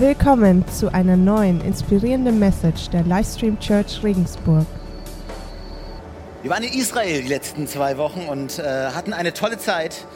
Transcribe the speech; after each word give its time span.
Willkommen 0.00 0.64
zu 0.68 0.94
einer 0.94 1.16
neuen 1.16 1.60
inspirierenden 1.60 2.38
Message 2.38 2.88
der 2.90 3.02
Livestream 3.02 3.58
Church 3.58 4.04
Regensburg. 4.04 4.64
Wir 6.42 6.52
waren 6.52 6.62
in 6.62 6.72
Israel 6.72 7.20
die 7.20 7.26
letzten 7.26 7.66
zwei 7.66 7.98
Wochen 7.98 8.20
und 8.28 8.60
äh, 8.60 8.62
hatten 8.62 9.12
eine 9.12 9.34
tolle 9.34 9.58
Zeit 9.58 10.06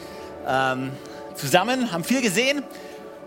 ähm, 0.47 0.93
zusammen, 1.35 1.91
haben 1.91 2.05
viel 2.05 2.23
gesehen. 2.23 2.63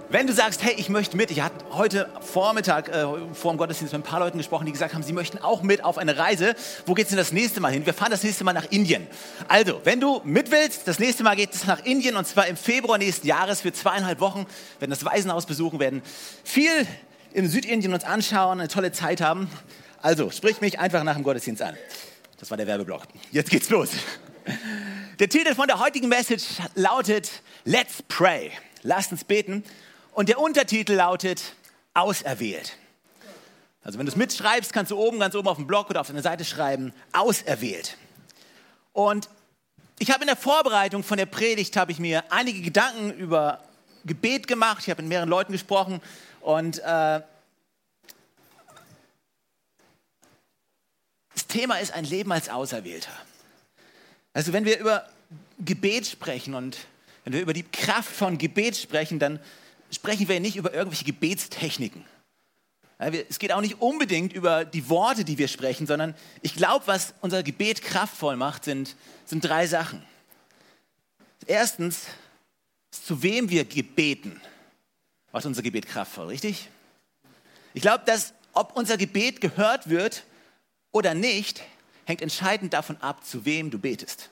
Wenn 0.09 0.27
du 0.27 0.33
sagst, 0.33 0.63
hey, 0.63 0.75
ich 0.77 0.89
möchte 0.89 1.17
mit, 1.17 1.31
ich 1.31 1.41
hatte 1.41 1.65
heute 1.71 2.07
Vormittag 2.21 2.89
äh, 2.89 3.05
vor 3.33 3.51
dem 3.51 3.57
Gottesdienst 3.57 3.91
mit 3.91 4.03
ein 4.03 4.07
paar 4.07 4.19
Leuten 4.19 4.37
gesprochen, 4.37 4.67
die 4.67 4.71
gesagt 4.71 4.93
haben, 4.93 5.01
sie 5.01 5.13
möchten 5.13 5.39
auch 5.39 5.63
mit 5.63 5.83
auf 5.83 5.97
eine 5.97 6.17
Reise. 6.17 6.53
Wo 6.85 6.93
geht 6.93 7.05
es 7.05 7.09
denn 7.09 7.17
das 7.17 7.31
nächste 7.31 7.59
Mal 7.59 7.71
hin? 7.71 7.87
Wir 7.87 7.93
fahren 7.93 8.11
das 8.11 8.23
nächste 8.23 8.43
Mal 8.43 8.53
nach 8.53 8.65
Indien. 8.69 9.07
Also, 9.47 9.81
wenn 9.83 9.99
du 9.99 10.21
mit 10.23 10.51
willst, 10.51 10.87
das 10.87 10.99
nächste 10.99 11.23
Mal 11.23 11.35
geht 11.35 11.55
es 11.55 11.65
nach 11.65 11.83
Indien 11.85 12.17
und 12.17 12.27
zwar 12.27 12.45
im 12.45 12.55
Februar 12.55 12.99
nächsten 12.99 13.25
Jahres 13.25 13.61
für 13.61 13.73
zweieinhalb 13.73 14.19
Wochen. 14.19 14.45
Werden 14.79 14.91
das 14.91 15.03
Waisenhaus 15.03 15.47
besuchen, 15.47 15.79
werden 15.79 16.03
viel 16.43 16.85
in 17.33 17.49
Südindien 17.49 17.93
uns 17.93 18.03
anschauen, 18.03 18.59
eine 18.59 18.69
tolle 18.69 18.91
Zeit 18.91 19.21
haben. 19.21 19.49
Also, 20.03 20.29
sprich 20.29 20.61
mich 20.61 20.77
einfach 20.77 21.03
nach 21.03 21.15
dem 21.15 21.23
Gottesdienst 21.23 21.63
an. 21.63 21.75
Das 22.39 22.51
war 22.51 22.57
der 22.57 22.67
Werbeblock. 22.67 23.03
Jetzt 23.31 23.49
geht's 23.49 23.69
los. 23.69 23.89
Der 25.19 25.29
Titel 25.29 25.55
von 25.55 25.67
der 25.67 25.79
heutigen 25.79 26.09
Message 26.09 26.43
lautet 26.75 27.31
Let's 27.63 28.03
Pray. 28.07 28.51
Lasst 28.83 29.11
uns 29.11 29.23
beten. 29.23 29.63
Und 30.15 30.29
der 30.29 30.39
Untertitel 30.39 30.93
lautet 30.93 31.55
Auserwählt. 31.93 32.77
Also 33.83 33.99
wenn 33.99 34.05
du 34.05 34.13
es 34.13 34.15
mitschreibst, 34.15 34.71
kannst 34.71 34.91
du 34.91 34.97
oben, 34.97 35.19
ganz 35.19 35.35
oben 35.35 35.49
auf 35.49 35.57
dem 35.57 35.67
Blog 35.67 35.89
oder 35.89 35.99
auf 35.99 36.07
deiner 36.07 36.21
Seite 36.21 36.45
schreiben, 36.45 36.93
Auserwählt. 37.11 37.97
Und 38.93 39.27
ich 39.99 40.11
habe 40.11 40.21
in 40.21 40.27
der 40.27 40.37
Vorbereitung 40.37 41.03
von 41.03 41.17
der 41.17 41.25
Predigt, 41.25 41.75
habe 41.75 41.91
ich 41.91 41.99
mir 41.99 42.23
einige 42.31 42.61
Gedanken 42.61 43.11
über 43.11 43.59
Gebet 44.05 44.47
gemacht. 44.47 44.83
Ich 44.83 44.89
habe 44.89 45.01
mit 45.01 45.09
mehreren 45.09 45.27
Leuten 45.27 45.51
gesprochen 45.51 46.01
und 46.39 46.79
äh, 46.79 47.21
das 51.33 51.47
Thema 51.49 51.75
ist 51.79 51.93
ein 51.93 52.05
Leben 52.05 52.31
als 52.31 52.47
Auserwählter. 52.47 53.11
Also 54.31 54.53
wenn 54.53 54.63
wir 54.63 54.79
über 54.79 55.09
Gebet 55.59 56.07
sprechen 56.07 56.53
und 56.53 56.77
wenn 57.25 57.33
wir 57.33 57.41
über 57.41 57.53
die 57.53 57.63
Kraft 57.63 58.09
von 58.09 58.37
Gebet 58.37 58.77
sprechen, 58.77 59.19
dann 59.19 59.41
sprechen 59.91 60.27
wir 60.27 60.39
nicht 60.39 60.55
über 60.55 60.73
irgendwelche 60.73 61.05
Gebetstechniken. 61.05 62.05
Es 62.97 63.39
geht 63.39 63.51
auch 63.51 63.61
nicht 63.61 63.81
unbedingt 63.81 64.31
über 64.33 64.63
die 64.63 64.89
Worte, 64.89 65.25
die 65.25 65.37
wir 65.37 65.49
sprechen, 65.49 65.85
sondern 65.85 66.15
ich 66.41 66.55
glaube, 66.55 66.87
was 66.87 67.13
unser 67.21 67.43
Gebet 67.43 67.81
kraftvoll 67.81 68.37
macht, 68.37 68.63
sind, 68.63 68.95
sind 69.25 69.43
drei 69.43 69.67
Sachen. 69.67 70.01
Erstens, 71.45 72.05
zu 72.91 73.21
wem 73.21 73.49
wir 73.49 73.65
gebeten, 73.65 74.39
macht 75.31 75.45
unser 75.45 75.61
Gebet 75.61 75.87
kraftvoll, 75.87 76.27
richtig? 76.27 76.69
Ich 77.73 77.81
glaube, 77.81 78.05
dass 78.05 78.33
ob 78.53 78.77
unser 78.77 78.95
Gebet 78.95 79.41
gehört 79.41 79.89
wird 79.89 80.23
oder 80.91 81.13
nicht, 81.13 81.61
hängt 82.05 82.21
entscheidend 82.21 82.73
davon 82.73 82.95
ab, 83.01 83.25
zu 83.25 83.43
wem 83.43 83.69
du 83.69 83.77
betest. 83.77 84.29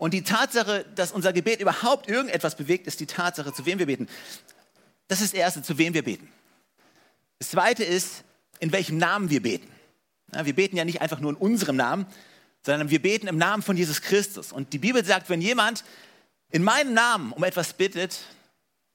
Und 0.00 0.14
die 0.14 0.22
Tatsache, 0.22 0.86
dass 0.94 1.12
unser 1.12 1.34
Gebet 1.34 1.60
überhaupt 1.60 2.08
irgendetwas 2.08 2.56
bewegt, 2.56 2.86
ist 2.86 3.00
die 3.00 3.06
Tatsache, 3.06 3.52
zu 3.52 3.66
wem 3.66 3.78
wir 3.78 3.84
beten. 3.84 4.08
Das 5.08 5.20
ist 5.20 5.34
das 5.34 5.38
Erste, 5.38 5.62
zu 5.62 5.76
wem 5.76 5.92
wir 5.92 6.02
beten. 6.02 6.26
Das 7.38 7.50
Zweite 7.50 7.84
ist, 7.84 8.24
in 8.60 8.72
welchem 8.72 8.96
Namen 8.96 9.28
wir 9.28 9.42
beten. 9.42 9.70
Ja, 10.34 10.46
wir 10.46 10.54
beten 10.54 10.78
ja 10.78 10.86
nicht 10.86 11.02
einfach 11.02 11.20
nur 11.20 11.32
in 11.32 11.36
unserem 11.36 11.76
Namen, 11.76 12.06
sondern 12.64 12.88
wir 12.88 13.02
beten 13.02 13.26
im 13.26 13.36
Namen 13.36 13.62
von 13.62 13.76
Jesus 13.76 14.00
Christus. 14.00 14.52
Und 14.52 14.72
die 14.72 14.78
Bibel 14.78 15.04
sagt, 15.04 15.28
wenn 15.28 15.42
jemand 15.42 15.84
in 16.50 16.62
meinem 16.62 16.94
Namen 16.94 17.32
um 17.32 17.44
etwas 17.44 17.74
bittet, 17.74 18.20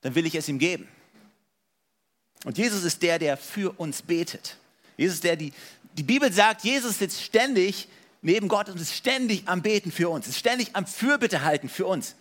dann 0.01 0.15
will 0.15 0.25
ich 0.25 0.33
es 0.33 0.49
ihm 0.49 0.57
geben. 0.57 0.87
Und 2.45 2.57
Jesus 2.57 2.83
ist 2.83 3.03
der, 3.03 3.19
der 3.19 3.37
für 3.37 3.79
uns 3.79 4.01
betet. 4.01 4.57
Jesus 4.97 5.17
ist 5.17 5.23
der, 5.23 5.35
die, 5.35 5.53
die 5.93 6.03
Bibel 6.03 6.33
sagt, 6.33 6.63
Jesus 6.63 6.97
sitzt 6.97 7.21
ständig 7.21 7.89
neben 8.25 8.47
Gott 8.47 8.69
und 8.69 8.79
ist 8.81 8.93
ständig 8.93 9.43
am 9.45 9.61
Beten 9.61 9.91
für 9.91 10.09
uns, 10.09 10.27
ist 10.27 10.39
ständig 10.39 10.69
am 10.73 10.85
Fürbitte 10.85 11.43
halten 11.43 11.69
für 11.69 11.85
uns. 11.85 12.15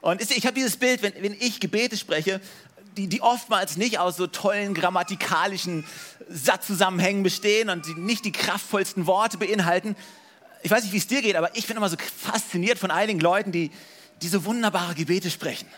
Und 0.00 0.20
ich 0.20 0.44
habe 0.44 0.54
dieses 0.54 0.76
Bild, 0.76 1.02
wenn, 1.02 1.14
wenn 1.20 1.34
ich 1.34 1.60
Gebete 1.60 1.96
spreche, 1.96 2.40
die, 2.96 3.06
die 3.06 3.22
oftmals 3.22 3.76
nicht 3.76 3.98
aus 3.98 4.16
so 4.16 4.26
tollen 4.26 4.74
grammatikalischen 4.74 5.84
Satzzusammenhängen 6.28 7.22
bestehen 7.22 7.70
und 7.70 7.86
die 7.86 7.94
nicht 7.94 8.24
die 8.24 8.32
kraftvollsten 8.32 9.06
Worte 9.06 9.38
beinhalten. 9.38 9.94
Ich 10.62 10.70
weiß 10.70 10.82
nicht, 10.82 10.92
wie 10.92 10.98
es 10.98 11.06
dir 11.06 11.22
geht, 11.22 11.36
aber 11.36 11.56
ich 11.56 11.66
bin 11.66 11.76
immer 11.76 11.88
so 11.88 11.96
fasziniert 11.96 12.78
von 12.78 12.90
einigen 12.90 13.20
Leuten, 13.20 13.52
die, 13.52 13.70
die 14.22 14.28
so 14.28 14.44
wunderbare 14.44 14.94
Gebete 14.94 15.30
sprechen. 15.30 15.68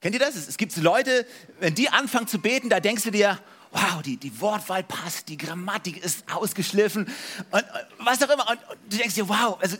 Kennt 0.00 0.14
ihr 0.14 0.20
das? 0.20 0.34
Es 0.34 0.56
gibt 0.56 0.76
Leute, 0.76 1.26
wenn 1.60 1.74
die 1.74 1.90
anfangen 1.90 2.26
zu 2.26 2.40
beten, 2.40 2.68
da 2.68 2.80
denkst 2.80 3.04
du 3.04 3.10
dir, 3.10 3.38
wow, 3.72 4.02
die, 4.02 4.16
die 4.16 4.40
Wortwahl 4.40 4.82
passt, 4.82 5.28
die 5.28 5.36
Grammatik 5.36 6.02
ist 6.02 6.24
ausgeschliffen 6.32 7.08
und, 7.50 7.64
was 7.98 8.22
auch 8.22 8.30
immer. 8.30 8.48
Und, 8.48 8.60
du 8.88 8.96
denkst 8.96 9.14
dir, 9.14 9.28
wow, 9.28 9.58
also, 9.60 9.76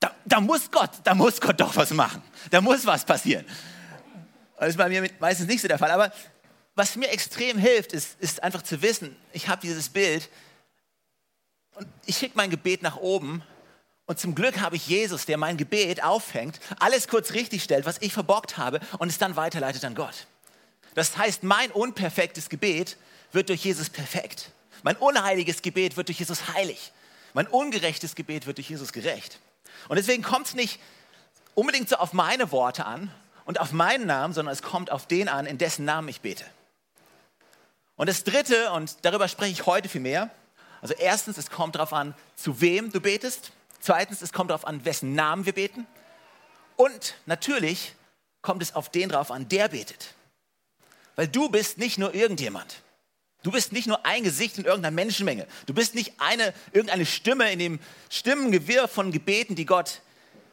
da, 0.00 0.14
da, 0.24 0.40
muss 0.40 0.70
Gott, 0.70 0.90
da 1.02 1.14
muss 1.14 1.40
Gott 1.40 1.60
doch 1.60 1.74
was 1.76 1.90
machen. 1.90 2.22
Da 2.50 2.60
muss 2.60 2.84
was 2.84 3.04
passieren. 3.04 3.44
Das 4.58 4.70
ist 4.70 4.76
bei 4.76 4.88
mir 4.88 5.08
meistens 5.18 5.46
nicht 5.46 5.62
so 5.62 5.68
der 5.68 5.78
Fall. 5.78 5.90
Aber 5.90 6.12
was 6.74 6.96
mir 6.96 7.10
extrem 7.10 7.58
hilft, 7.58 7.92
ist, 7.92 8.20
ist 8.20 8.42
einfach 8.42 8.62
zu 8.62 8.82
wissen, 8.82 9.16
ich 9.32 9.48
habe 9.48 9.62
dieses 9.62 9.88
Bild 9.88 10.28
und 11.74 11.86
ich 12.06 12.16
schicke 12.16 12.36
mein 12.36 12.50
Gebet 12.50 12.82
nach 12.82 12.96
oben 12.96 13.42
und 14.06 14.18
zum 14.18 14.34
Glück 14.34 14.60
habe 14.60 14.76
ich 14.76 14.86
Jesus, 14.86 15.24
der 15.24 15.38
mein 15.38 15.56
Gebet 15.56 16.02
auffängt, 16.02 16.60
alles 16.78 17.08
kurz 17.08 17.32
richtig 17.32 17.62
stellt, 17.62 17.86
was 17.86 17.98
ich 18.00 18.12
verbockt 18.12 18.58
habe 18.58 18.80
und 18.98 19.08
es 19.08 19.18
dann 19.18 19.36
weiterleitet 19.36 19.84
an 19.84 19.94
Gott. 19.94 20.26
Das 20.94 21.16
heißt, 21.16 21.42
mein 21.42 21.70
unperfektes 21.70 22.48
Gebet 22.48 22.96
wird 23.32 23.48
durch 23.48 23.64
Jesus 23.64 23.90
perfekt. 23.90 24.50
Mein 24.82 24.96
unheiliges 24.96 25.62
Gebet 25.62 25.96
wird 25.96 26.08
durch 26.08 26.18
Jesus 26.18 26.54
heilig. 26.54 26.92
Mein 27.32 27.46
ungerechtes 27.46 28.14
Gebet 28.14 28.46
wird 28.46 28.58
durch 28.58 28.70
Jesus 28.70 28.92
gerecht. 28.92 29.40
Und 29.88 29.96
deswegen 29.96 30.22
kommt 30.22 30.46
es 30.46 30.54
nicht 30.54 30.78
unbedingt 31.54 31.88
so 31.88 31.96
auf 31.96 32.12
meine 32.12 32.52
Worte 32.52 32.86
an 32.86 33.10
und 33.44 33.60
auf 33.60 33.72
meinen 33.72 34.06
Namen, 34.06 34.34
sondern 34.34 34.52
es 34.52 34.62
kommt 34.62 34.90
auf 34.90 35.06
den 35.06 35.28
an, 35.28 35.46
in 35.46 35.58
dessen 35.58 35.84
Namen 35.84 36.08
ich 36.08 36.20
bete. 36.20 36.44
Und 37.96 38.08
das 38.08 38.24
Dritte, 38.24 38.72
und 38.72 38.96
darüber 39.02 39.28
spreche 39.28 39.52
ich 39.52 39.66
heute 39.66 39.88
viel 39.88 40.00
mehr, 40.00 40.30
also 40.80 40.94
erstens, 40.98 41.38
es 41.38 41.50
kommt 41.50 41.76
darauf 41.76 41.94
an, 41.94 42.14
zu 42.36 42.60
wem 42.60 42.92
du 42.92 43.00
betest. 43.00 43.52
Zweitens, 43.80 44.20
es 44.20 44.34
kommt 44.34 44.50
darauf 44.50 44.66
an, 44.66 44.84
wessen 44.84 45.14
Namen 45.14 45.46
wir 45.46 45.54
beten. 45.54 45.86
Und 46.76 47.14
natürlich 47.24 47.94
kommt 48.42 48.62
es 48.62 48.74
auf 48.74 48.90
den 48.90 49.08
drauf 49.08 49.30
an, 49.30 49.48
der 49.48 49.68
betet. 49.68 50.14
Weil 51.16 51.28
du 51.28 51.48
bist 51.48 51.78
nicht 51.78 51.98
nur 51.98 52.14
irgendjemand. 52.14 52.82
Du 53.42 53.52
bist 53.52 53.72
nicht 53.72 53.86
nur 53.86 54.04
ein 54.06 54.24
Gesicht 54.24 54.56
in 54.58 54.64
irgendeiner 54.64 54.94
Menschenmenge. 54.94 55.46
Du 55.66 55.74
bist 55.74 55.94
nicht 55.94 56.14
eine, 56.18 56.54
irgendeine 56.72 57.04
Stimme 57.04 57.52
in 57.52 57.58
dem 57.58 57.78
Stimmengewirr 58.08 58.88
von 58.88 59.12
Gebeten, 59.12 59.54
die 59.54 59.66
Gott 59.66 60.00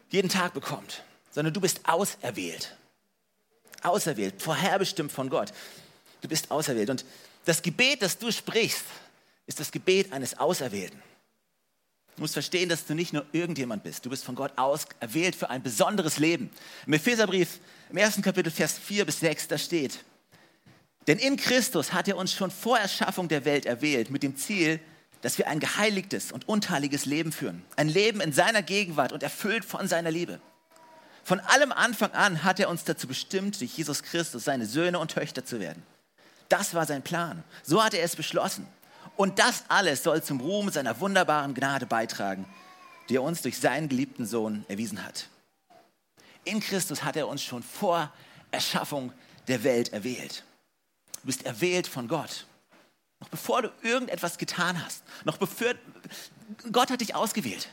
jeden 0.09 0.29
Tag 0.29 0.53
bekommt, 0.53 1.03
sondern 1.31 1.53
du 1.53 1.61
bist 1.61 1.87
auserwählt. 1.87 2.75
Auserwählt, 3.81 4.41
vorherbestimmt 4.41 5.11
von 5.11 5.29
Gott. 5.29 5.53
Du 6.19 6.27
bist 6.27 6.51
auserwählt. 6.51 6.89
Und 6.89 7.05
das 7.45 7.61
Gebet, 7.61 8.01
das 8.01 8.17
du 8.17 8.29
sprichst, 8.31 8.83
ist 9.47 9.59
das 9.59 9.71
Gebet 9.71 10.11
eines 10.11 10.37
Auserwählten. 10.37 11.01
Du 12.17 12.23
musst 12.23 12.33
verstehen, 12.33 12.67
dass 12.67 12.85
du 12.85 12.93
nicht 12.93 13.13
nur 13.13 13.25
irgendjemand 13.31 13.83
bist. 13.83 14.05
Du 14.05 14.09
bist 14.09 14.25
von 14.25 14.35
Gott 14.35 14.51
auserwählt 14.57 15.35
für 15.35 15.49
ein 15.49 15.63
besonderes 15.63 16.17
Leben. 16.17 16.51
Im 16.85 16.93
Epheserbrief, 16.93 17.59
im 17.89 17.97
ersten 17.97 18.21
Kapitel, 18.21 18.51
Vers 18.51 18.77
4 18.77 19.05
bis 19.05 19.21
6, 19.21 19.47
da 19.47 19.57
steht, 19.57 19.99
denn 21.07 21.17
in 21.17 21.37
Christus 21.37 21.93
hat 21.93 22.07
er 22.07 22.17
uns 22.17 22.33
schon 22.33 22.51
vor 22.51 22.77
Erschaffung 22.77 23.27
der 23.27 23.45
Welt 23.45 23.65
erwählt, 23.65 24.11
mit 24.11 24.23
dem 24.23 24.37
Ziel, 24.37 24.79
dass 25.21 25.37
wir 25.37 25.47
ein 25.47 25.59
geheiligtes 25.59 26.31
und 26.31 26.47
unteiliges 26.47 27.05
Leben 27.05 27.31
führen. 27.31 27.63
Ein 27.75 27.89
Leben 27.89 28.21
in 28.21 28.33
seiner 28.33 28.61
Gegenwart 28.61 29.11
und 29.11 29.23
erfüllt 29.23 29.65
von 29.65 29.87
seiner 29.87 30.11
Liebe. 30.11 30.39
Von 31.23 31.39
allem 31.39 31.71
Anfang 31.71 32.11
an 32.11 32.43
hat 32.43 32.59
er 32.59 32.69
uns 32.69 32.83
dazu 32.83 33.07
bestimmt, 33.07 33.59
durch 33.61 33.77
Jesus 33.77 34.03
Christus 34.03 34.43
seine 34.43 34.65
Söhne 34.65 34.99
und 34.99 35.11
Töchter 35.11 35.45
zu 35.45 35.59
werden. 35.59 35.83
Das 36.49 36.73
war 36.73 36.85
sein 36.85 37.03
Plan. 37.03 37.43
So 37.63 37.83
hat 37.83 37.93
er 37.93 38.03
es 38.03 38.15
beschlossen. 38.15 38.67
Und 39.15 39.39
das 39.39 39.65
alles 39.67 40.03
soll 40.03 40.23
zum 40.23 40.39
Ruhm 40.41 40.69
seiner 40.69 40.99
wunderbaren 40.99 41.53
Gnade 41.53 41.85
beitragen, 41.85 42.45
die 43.09 43.15
er 43.17 43.23
uns 43.23 43.41
durch 43.41 43.57
seinen 43.59 43.89
geliebten 43.89 44.25
Sohn 44.25 44.65
erwiesen 44.67 45.05
hat. 45.05 45.27
In 46.43 46.59
Christus 46.59 47.03
hat 47.03 47.15
er 47.15 47.27
uns 47.27 47.43
schon 47.43 47.61
vor 47.61 48.11
Erschaffung 48.49 49.13
der 49.47 49.63
Welt 49.63 49.93
erwählt. 49.93 50.43
Du 51.21 51.27
bist 51.27 51.45
erwählt 51.45 51.87
von 51.87 52.07
Gott. 52.07 52.45
Noch 53.19 53.29
bevor 53.29 53.61
du 53.61 53.71
irgendetwas 53.83 54.37
getan 54.37 54.83
hast. 54.83 55.03
Noch 55.25 55.37
bevor 55.37 55.73
Gott 56.71 56.89
hat 56.89 57.01
dich 57.01 57.15
ausgewählt. 57.15 57.69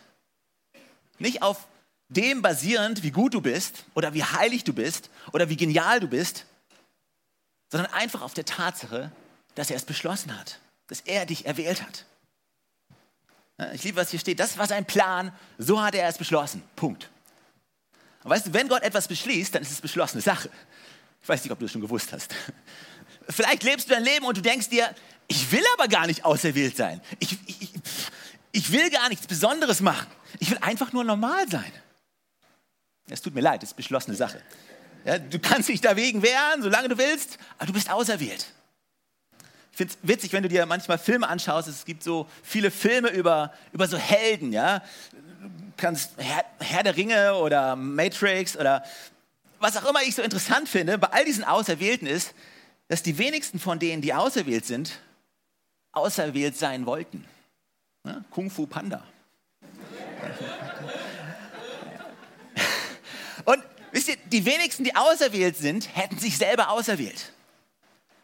Nicht 1.18 1.42
auf 1.42 1.66
dem 2.08 2.42
basierend, 2.42 3.02
wie 3.02 3.10
gut 3.10 3.34
du 3.34 3.40
bist 3.40 3.84
oder 3.94 4.14
wie 4.14 4.24
heilig 4.24 4.64
du 4.64 4.72
bist 4.72 5.10
oder 5.32 5.48
wie 5.48 5.56
genial 5.56 6.00
du 6.00 6.08
bist, 6.08 6.46
sondern 7.70 7.92
einfach 7.92 8.22
auf 8.22 8.34
der 8.34 8.44
Tatsache, 8.44 9.12
dass 9.54 9.70
er 9.70 9.76
es 9.76 9.84
beschlossen 9.84 10.38
hat, 10.38 10.60
dass 10.86 11.00
er 11.00 11.26
dich 11.26 11.46
erwählt 11.46 11.82
hat. 11.82 12.04
Ich 13.74 13.82
liebe, 13.82 13.96
was 13.96 14.10
hier 14.10 14.20
steht. 14.20 14.38
Das 14.38 14.56
war 14.56 14.66
sein 14.66 14.86
Plan, 14.86 15.32
so 15.58 15.82
hat 15.82 15.94
er 15.94 16.08
es 16.08 16.16
beschlossen. 16.16 16.62
Punkt. 16.76 17.10
Und 18.22 18.30
weißt 18.30 18.46
du, 18.46 18.52
wenn 18.52 18.68
Gott 18.68 18.82
etwas 18.82 19.08
beschließt, 19.08 19.54
dann 19.54 19.62
ist 19.62 19.72
es 19.72 19.80
beschlossene 19.80 20.22
Sache. 20.22 20.48
Ich 21.20 21.28
weiß 21.28 21.42
nicht, 21.42 21.52
ob 21.52 21.58
du 21.58 21.64
es 21.64 21.72
schon 21.72 21.80
gewusst 21.80 22.12
hast. 22.12 22.34
Vielleicht 23.28 23.62
lebst 23.62 23.88
du 23.88 23.94
dein 23.94 24.04
Leben 24.04 24.24
und 24.24 24.36
du 24.36 24.42
denkst 24.42 24.68
dir, 24.68 24.94
ich 25.26 25.52
will 25.52 25.64
aber 25.74 25.88
gar 25.88 26.06
nicht 26.06 26.24
auserwählt 26.24 26.76
sein. 26.76 27.00
Ich, 27.18 27.36
ich, 27.46 27.70
ich 28.52 28.72
will 28.72 28.90
gar 28.90 29.08
nichts 29.08 29.26
Besonderes 29.26 29.80
machen. 29.80 30.06
Ich 30.38 30.50
will 30.50 30.58
einfach 30.60 30.92
nur 30.92 31.04
normal 31.04 31.48
sein. 31.48 31.70
Es 33.10 33.22
tut 33.22 33.34
mir 33.34 33.40
leid, 33.40 33.62
das 33.62 33.70
ist 33.70 33.76
beschlossene 33.76 34.16
Sache. 34.16 34.42
Ja, 35.04 35.18
du 35.18 35.38
kannst 35.38 35.68
dich 35.68 35.80
dagegen 35.80 36.22
wehren, 36.22 36.62
solange 36.62 36.88
du 36.88 36.98
willst, 36.98 37.38
aber 37.56 37.66
du 37.66 37.72
bist 37.72 37.90
auserwählt. 37.90 38.46
Ich 39.72 39.76
finde 39.76 39.94
es 39.94 40.08
witzig, 40.08 40.32
wenn 40.32 40.42
du 40.42 40.48
dir 40.48 40.66
manchmal 40.66 40.98
Filme 40.98 41.28
anschaust. 41.28 41.68
Es 41.68 41.84
gibt 41.84 42.02
so 42.02 42.28
viele 42.42 42.70
Filme 42.70 43.10
über, 43.10 43.52
über 43.72 43.86
so 43.86 43.96
Helden. 43.96 44.52
Ja? 44.52 44.82
Du 45.40 45.50
kannst 45.76 46.12
Herr, 46.16 46.44
Herr 46.58 46.82
der 46.82 46.96
Ringe 46.96 47.34
oder 47.36 47.76
Matrix 47.76 48.56
oder 48.56 48.84
was 49.60 49.76
auch 49.76 49.88
immer 49.88 50.02
ich 50.02 50.14
so 50.14 50.22
interessant 50.22 50.68
finde 50.68 50.98
bei 50.98 51.08
all 51.08 51.24
diesen 51.24 51.44
Auserwählten 51.44 52.06
ist, 52.06 52.34
dass 52.88 53.02
die 53.02 53.18
wenigsten 53.18 53.58
von 53.58 53.78
denen, 53.78 54.00
die 54.02 54.14
auserwählt 54.14 54.64
sind, 54.64 54.98
auserwählt 55.92 56.56
sein 56.56 56.86
wollten. 56.86 57.24
Ja? 58.04 58.24
Kung 58.30 58.50
Fu 58.50 58.66
Panda. 58.66 59.04
Und 63.44 63.62
wisst 63.92 64.08
ihr, 64.08 64.16
die 64.26 64.44
wenigsten, 64.44 64.82
die 64.84 64.96
auserwählt 64.96 65.56
sind, 65.56 65.96
hätten 65.96 66.18
sich 66.18 66.36
selber 66.38 66.70
auserwählt. 66.70 67.32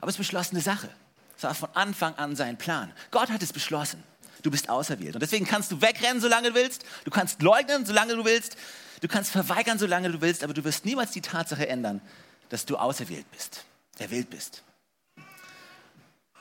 Aber 0.00 0.08
es 0.08 0.16
ist 0.16 0.18
beschlossene 0.18 0.60
Sache. 0.60 0.90
Es 1.36 1.44
war 1.44 1.54
von 1.54 1.70
Anfang 1.74 2.14
an 2.16 2.36
sein 2.36 2.58
Plan. 2.58 2.92
Gott 3.10 3.30
hat 3.30 3.42
es 3.42 3.52
beschlossen. 3.52 4.02
Du 4.42 4.50
bist 4.50 4.68
auserwählt. 4.68 5.14
Und 5.14 5.22
deswegen 5.22 5.46
kannst 5.46 5.72
du 5.72 5.80
wegrennen, 5.80 6.20
solange 6.20 6.50
du 6.50 6.54
willst. 6.54 6.84
Du 7.04 7.10
kannst 7.10 7.40
leugnen, 7.40 7.86
solange 7.86 8.14
du 8.14 8.24
willst. 8.24 8.56
Du 9.00 9.08
kannst 9.08 9.30
verweigern, 9.30 9.78
solange 9.78 10.10
du 10.10 10.20
willst. 10.20 10.44
Aber 10.44 10.52
du 10.52 10.62
wirst 10.64 10.84
niemals 10.84 11.12
die 11.12 11.22
Tatsache 11.22 11.66
ändern, 11.66 12.02
dass 12.50 12.66
du 12.66 12.76
auserwählt 12.76 13.24
bist, 13.32 13.64
erwählt 14.00 14.30
bist. 14.30 14.62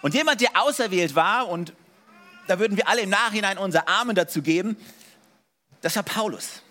Und 0.01 0.13
jemand, 0.13 0.41
der 0.41 0.61
auserwählt 0.61 1.15
war, 1.15 1.47
und 1.47 1.73
da 2.47 2.59
würden 2.59 2.75
wir 2.77 2.87
alle 2.87 3.01
im 3.01 3.09
Nachhinein 3.09 3.57
unser 3.57 3.87
Amen 3.87 4.15
dazu 4.15 4.41
geben, 4.41 4.75
das 5.81 5.95
war 5.95 6.03
Paulus. 6.03 6.61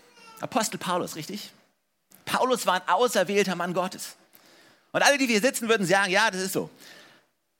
Apostel 0.40 0.78
Paulus, 0.78 1.16
richtig? 1.16 1.52
Paulus 2.24 2.66
war 2.66 2.74
ein 2.74 2.88
auserwählter 2.88 3.54
Mann 3.54 3.74
Gottes. 3.74 4.16
Und 4.92 5.02
alle, 5.02 5.18
die 5.18 5.26
hier 5.26 5.40
sitzen, 5.40 5.68
würden 5.68 5.86
sagen, 5.86 6.10
ja, 6.10 6.30
das 6.30 6.40
ist 6.40 6.52
so. 6.52 6.70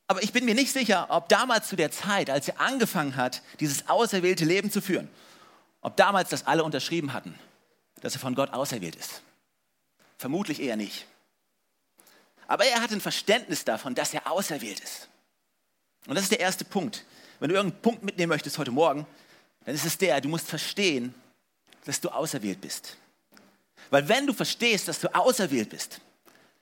Aber 0.07 0.23
ich 0.23 0.33
bin 0.33 0.45
mir 0.45 0.55
nicht 0.55 0.73
sicher, 0.73 1.07
ob 1.09 1.29
damals 1.29 1.69
zu 1.69 1.77
der 1.77 1.91
Zeit, 1.91 2.29
als 2.29 2.49
er 2.49 2.61
angefangen 2.61 3.17
hat, 3.17 3.41
dieses 3.61 3.89
auserwählte 3.89 4.45
Leben 4.45 4.71
zu 4.71 4.83
führen, 4.83 5.09
ob 5.81 5.97
damals 5.97 6.29
das 6.29 6.47
alle 6.47 6.65
unterschrieben 6.65 7.13
hatten, 7.13 7.39
dass 8.01 8.15
er 8.15 8.21
von 8.21 8.35
Gott 8.35 8.53
auserwählt 8.53 8.97
ist. 8.97 9.23
Vermutlich 10.19 10.61
eher 10.61 10.77
nicht. 10.77 11.07
Aber 12.53 12.67
er 12.67 12.83
hat 12.83 12.93
ein 12.93 13.01
Verständnis 13.01 13.65
davon, 13.65 13.95
dass 13.95 14.13
er 14.13 14.31
auserwählt 14.31 14.79
ist. 14.81 15.09
Und 16.07 16.17
das 16.17 16.25
ist 16.25 16.33
der 16.33 16.41
erste 16.41 16.67
Punkt. 16.67 17.07
Wenn 17.41 17.49
du 17.49 17.55
irgendeinen 17.55 17.81
Punkt 17.81 18.03
mitnehmen 18.03 18.29
möchtest 18.29 18.59
heute 18.59 18.71
Morgen, 18.71 19.07
dann 19.65 19.75
ist 19.75 19.87
es 19.87 19.97
der, 19.97 20.21
du 20.21 20.29
musst 20.29 20.49
verstehen, 20.49 21.15
dass 21.87 21.99
du 22.03 22.11
auserwählt 22.11 22.61
bist. 22.61 22.99
Weil 23.89 24.07
wenn 24.07 24.27
du 24.27 24.35
verstehst, 24.35 24.87
dass 24.87 25.01
du 25.01 25.15
auserwählt 25.15 25.71
bist, 25.71 26.03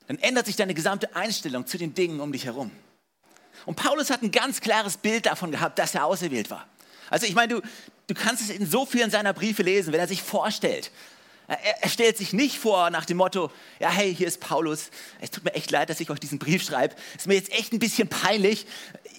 dann 0.07 0.17
ändert 0.19 0.47
sich 0.47 0.55
deine 0.55 0.75
gesamte 0.75 1.17
Einstellung 1.17 1.67
zu 1.67 1.77
den 1.77 1.93
Dingen 1.93 2.21
um 2.21 2.31
dich 2.31 2.45
herum. 2.45 2.71
Und 3.67 3.75
Paulus 3.75 4.11
hat 4.11 4.23
ein 4.23 4.31
ganz 4.31 4.61
klares 4.61 4.97
Bild 4.97 5.27
davon 5.27 5.51
gehabt, 5.51 5.77
dass 5.81 5.97
er 5.97 6.05
auserwählt 6.05 6.51
war. 6.51 6.69
Also 7.11 7.27
ich 7.27 7.35
meine, 7.35 7.55
du, 7.55 7.63
du 8.07 8.15
kannst 8.15 8.45
es 8.45 8.51
in 8.51 8.65
so 8.65 8.87
vielen 8.87 9.11
seiner 9.11 9.33
Briefe 9.33 9.65
lesen, 9.65 9.93
wenn 9.93 9.99
er 9.99 10.07
sich 10.07 10.23
vorstellt. 10.23 10.93
Er, 11.51 11.89
stellt 11.89 12.17
sich 12.17 12.33
nicht 12.33 12.59
vor 12.59 12.91
nach 12.91 13.05
dem 13.05 13.17
Motto, 13.17 13.51
ja 13.81 13.91
hey, 13.91 14.15
hier 14.15 14.29
ist 14.29 14.39
Paulus, 14.39 14.91
es 15.21 15.33
tut 15.33 15.45
mir 15.45 15.53
echt 15.55 15.73
leid, 15.73 15.91
dass 15.91 15.99
ich 15.99 16.09
euch 16.09 16.21
diesen 16.21 16.39
Brief 16.39 16.63
schreibe, 16.63 16.95
ist 17.17 17.27
mir 17.27 17.35
jetzt 17.35 17.51
echt 17.51 17.73
ein 17.73 17.81
bisschen 17.81 18.07
peinlich 18.07 18.67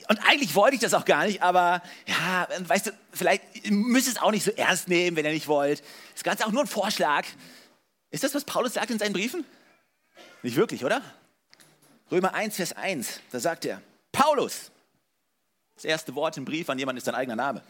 und 0.07 0.17
eigentlich 0.25 0.55
wollte 0.55 0.75
ich 0.75 0.81
das 0.81 0.93
auch 0.93 1.03
gar 1.03 1.25
nicht, 1.25 1.41
aber 1.41 1.81
ja, 2.05 2.47
weißt 2.59 2.87
du, 2.87 2.91
vielleicht 3.11 3.69
müsst 3.69 4.07
ihr 4.07 4.13
es 4.13 4.21
auch 4.21 4.31
nicht 4.31 4.45
so 4.45 4.51
ernst 4.51 4.87
nehmen, 4.87 5.17
wenn 5.17 5.25
ihr 5.25 5.33
nicht 5.33 5.49
wollt. 5.49 5.83
Das 6.13 6.23
Ganze 6.23 6.45
auch 6.45 6.51
nur 6.51 6.61
ein 6.61 6.67
Vorschlag. 6.67 7.25
Ist 8.11 8.23
das, 8.23 8.33
was 8.33 8.45
Paulus 8.45 8.75
sagt 8.75 8.89
in 8.91 8.99
seinen 8.99 9.11
Briefen? 9.11 9.43
Nicht 10.41 10.55
wirklich, 10.55 10.85
oder? 10.85 11.01
Römer 12.09 12.33
1, 12.33 12.55
Vers 12.55 12.71
1, 12.73 13.19
da 13.31 13.41
sagt 13.41 13.65
er, 13.65 13.81
Paulus, 14.13 14.71
das 15.75 15.83
erste 15.83 16.15
Wort 16.15 16.37
im 16.37 16.45
Brief 16.45 16.69
an 16.69 16.79
jemanden 16.79 16.99
ist 16.99 17.05
sein 17.05 17.15
eigener 17.15 17.35
Name. 17.35 17.61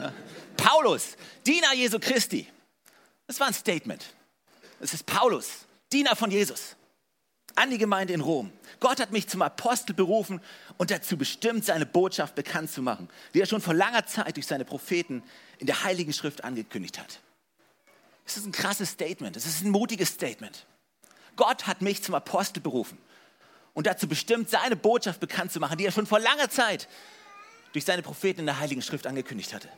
Ja. 0.00 0.12
Paulus, 0.56 1.16
Diener 1.46 1.74
Jesu 1.74 2.00
Christi. 2.00 2.48
Das 3.30 3.38
war 3.38 3.46
ein 3.46 3.54
Statement. 3.54 4.04
Es 4.80 4.92
ist 4.92 5.06
Paulus, 5.06 5.58
Diener 5.92 6.16
von 6.16 6.32
Jesus, 6.32 6.74
an 7.54 7.70
die 7.70 7.78
Gemeinde 7.78 8.12
in 8.12 8.22
Rom. 8.22 8.50
Gott 8.80 8.98
hat 8.98 9.12
mich 9.12 9.28
zum 9.28 9.40
Apostel 9.40 9.94
berufen 9.94 10.40
und 10.78 10.90
dazu 10.90 11.16
bestimmt, 11.16 11.64
seine 11.64 11.86
Botschaft 11.86 12.34
bekannt 12.34 12.72
zu 12.72 12.82
machen, 12.82 13.08
die 13.32 13.40
er 13.40 13.46
schon 13.46 13.60
vor 13.60 13.72
langer 13.72 14.04
Zeit 14.04 14.34
durch 14.34 14.48
seine 14.48 14.64
Propheten 14.64 15.22
in 15.58 15.68
der 15.68 15.84
Heiligen 15.84 16.12
Schrift 16.12 16.42
angekündigt 16.42 16.98
hat. 16.98 17.20
Das 18.24 18.36
ist 18.36 18.46
ein 18.46 18.50
krasses 18.50 18.90
Statement. 18.90 19.36
Das 19.36 19.46
ist 19.46 19.62
ein 19.62 19.70
mutiges 19.70 20.08
Statement. 20.08 20.66
Gott 21.36 21.68
hat 21.68 21.82
mich 21.82 22.02
zum 22.02 22.16
Apostel 22.16 22.60
berufen 22.60 22.98
und 23.74 23.86
dazu 23.86 24.08
bestimmt, 24.08 24.50
seine 24.50 24.74
Botschaft 24.74 25.20
bekannt 25.20 25.52
zu 25.52 25.60
machen, 25.60 25.78
die 25.78 25.86
er 25.86 25.92
schon 25.92 26.08
vor 26.08 26.18
langer 26.18 26.50
Zeit 26.50 26.88
durch 27.74 27.84
seine 27.84 28.02
Propheten 28.02 28.40
in 28.40 28.46
der 28.46 28.58
Heiligen 28.58 28.82
Schrift 28.82 29.06
angekündigt 29.06 29.54
hatte. 29.54 29.68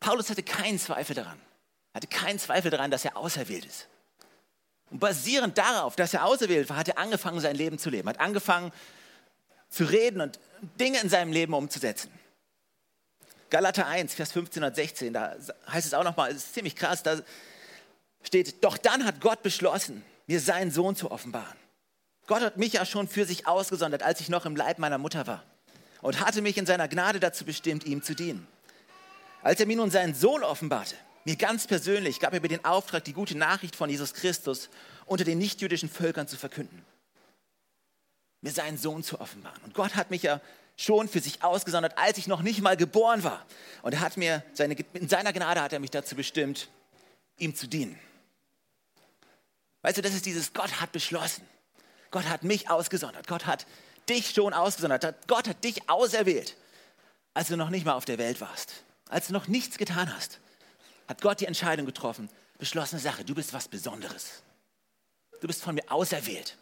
Paulus 0.00 0.30
hatte 0.30 0.42
keinen 0.42 0.80
Zweifel 0.80 1.14
daran, 1.14 1.38
hatte 1.94 2.06
keinen 2.06 2.38
Zweifel 2.38 2.70
daran, 2.70 2.90
dass 2.90 3.04
er 3.04 3.16
auserwählt 3.16 3.64
ist. 3.64 3.88
Und 4.90 4.98
basierend 4.98 5.56
darauf, 5.56 5.96
dass 5.96 6.14
er 6.14 6.24
auserwählt 6.24 6.68
war, 6.68 6.76
hat 6.76 6.88
er 6.88 6.98
angefangen, 6.98 7.40
sein 7.40 7.56
Leben 7.56 7.78
zu 7.78 7.90
leben, 7.90 8.08
hat 8.08 8.20
angefangen 8.20 8.72
zu 9.68 9.84
reden 9.84 10.20
und 10.20 10.38
Dinge 10.80 11.00
in 11.00 11.08
seinem 11.08 11.32
Leben 11.32 11.54
umzusetzen. 11.54 12.10
Galater 13.50 13.86
1, 13.86 14.14
Vers 14.14 14.32
15 14.32 14.62
und 14.62 14.74
16, 14.74 15.12
da 15.12 15.36
heißt 15.68 15.86
es 15.86 15.94
auch 15.94 16.04
nochmal, 16.04 16.30
es 16.30 16.38
ist 16.38 16.54
ziemlich 16.54 16.76
krass, 16.76 17.02
da 17.02 17.20
steht, 18.22 18.62
doch 18.62 18.78
dann 18.78 19.04
hat 19.04 19.20
Gott 19.20 19.42
beschlossen, 19.42 20.04
mir 20.26 20.40
seinen 20.40 20.70
Sohn 20.70 20.94
zu 20.94 21.10
offenbaren. 21.10 21.58
Gott 22.26 22.42
hat 22.42 22.56
mich 22.56 22.74
ja 22.74 22.84
schon 22.84 23.08
für 23.08 23.24
sich 23.24 23.48
ausgesondert, 23.48 24.02
als 24.02 24.20
ich 24.20 24.28
noch 24.28 24.46
im 24.46 24.54
Leib 24.54 24.78
meiner 24.78 24.98
Mutter 24.98 25.26
war 25.26 25.42
und 26.00 26.20
hatte 26.20 26.42
mich 26.42 26.56
in 26.58 26.66
seiner 26.66 26.86
Gnade 26.86 27.18
dazu 27.18 27.44
bestimmt, 27.44 27.84
ihm 27.84 28.02
zu 28.02 28.14
dienen. 28.14 28.46
Als 29.42 29.58
er 29.58 29.66
mir 29.66 29.76
nun 29.76 29.90
seinen 29.90 30.14
Sohn 30.14 30.44
offenbarte, 30.44 30.94
mir 31.24 31.36
ganz 31.36 31.66
persönlich 31.66 32.20
gab 32.20 32.32
er 32.32 32.40
mir 32.40 32.48
den 32.48 32.64
Auftrag, 32.64 33.04
die 33.04 33.12
gute 33.12 33.36
Nachricht 33.36 33.76
von 33.76 33.90
Jesus 33.90 34.14
Christus 34.14 34.70
unter 35.06 35.24
den 35.24 35.38
nichtjüdischen 35.38 35.88
Völkern 35.88 36.28
zu 36.28 36.36
verkünden. 36.36 36.84
Mir 38.40 38.52
seinen 38.52 38.78
Sohn 38.78 39.02
zu 39.02 39.20
offenbaren. 39.20 39.62
Und 39.64 39.74
Gott 39.74 39.96
hat 39.96 40.10
mich 40.10 40.22
ja 40.22 40.40
schon 40.76 41.08
für 41.08 41.20
sich 41.20 41.42
ausgesondert, 41.44 41.98
als 41.98 42.16
ich 42.16 42.26
noch 42.26 42.40
nicht 42.40 42.62
mal 42.62 42.76
geboren 42.76 43.22
war. 43.22 43.44
Und 43.82 43.92
er 43.92 44.00
hat 44.00 44.16
mir 44.16 44.42
seine, 44.54 44.74
in 44.94 45.08
seiner 45.08 45.32
Gnade 45.32 45.60
hat 45.60 45.72
er 45.74 45.78
mich 45.78 45.90
dazu 45.90 46.14
bestimmt, 46.14 46.68
ihm 47.36 47.54
zu 47.54 47.66
dienen. 47.66 47.98
Weißt 49.82 49.98
du, 49.98 50.02
das 50.02 50.14
ist 50.14 50.26
dieses 50.26 50.52
Gott 50.52 50.80
hat 50.80 50.92
beschlossen. 50.92 51.46
Gott 52.10 52.28
hat 52.28 52.44
mich 52.44 52.70
ausgesondert. 52.70 53.26
Gott 53.26 53.46
hat 53.46 53.66
dich 54.08 54.30
schon 54.30 54.54
ausgesondert. 54.54 55.26
Gott 55.26 55.48
hat 55.48 55.62
dich 55.64 55.88
auserwählt, 55.88 56.56
als 57.34 57.48
du 57.48 57.56
noch 57.56 57.70
nicht 57.70 57.84
mal 57.84 57.94
auf 57.94 58.04
der 58.04 58.18
Welt 58.18 58.40
warst, 58.40 58.72
als 59.08 59.28
du 59.28 59.32
noch 59.32 59.48
nichts 59.48 59.78
getan 59.78 60.14
hast. 60.14 60.40
Hat 61.10 61.20
Gott 61.22 61.40
die 61.40 61.46
Entscheidung 61.46 61.86
getroffen, 61.86 62.30
beschlossene 62.56 63.00
Sache, 63.00 63.24
du 63.24 63.34
bist 63.34 63.52
was 63.52 63.66
Besonderes. 63.66 64.44
Du 65.40 65.48
bist 65.48 65.60
von 65.60 65.74
mir 65.74 65.90
auserwählt. 65.90 66.56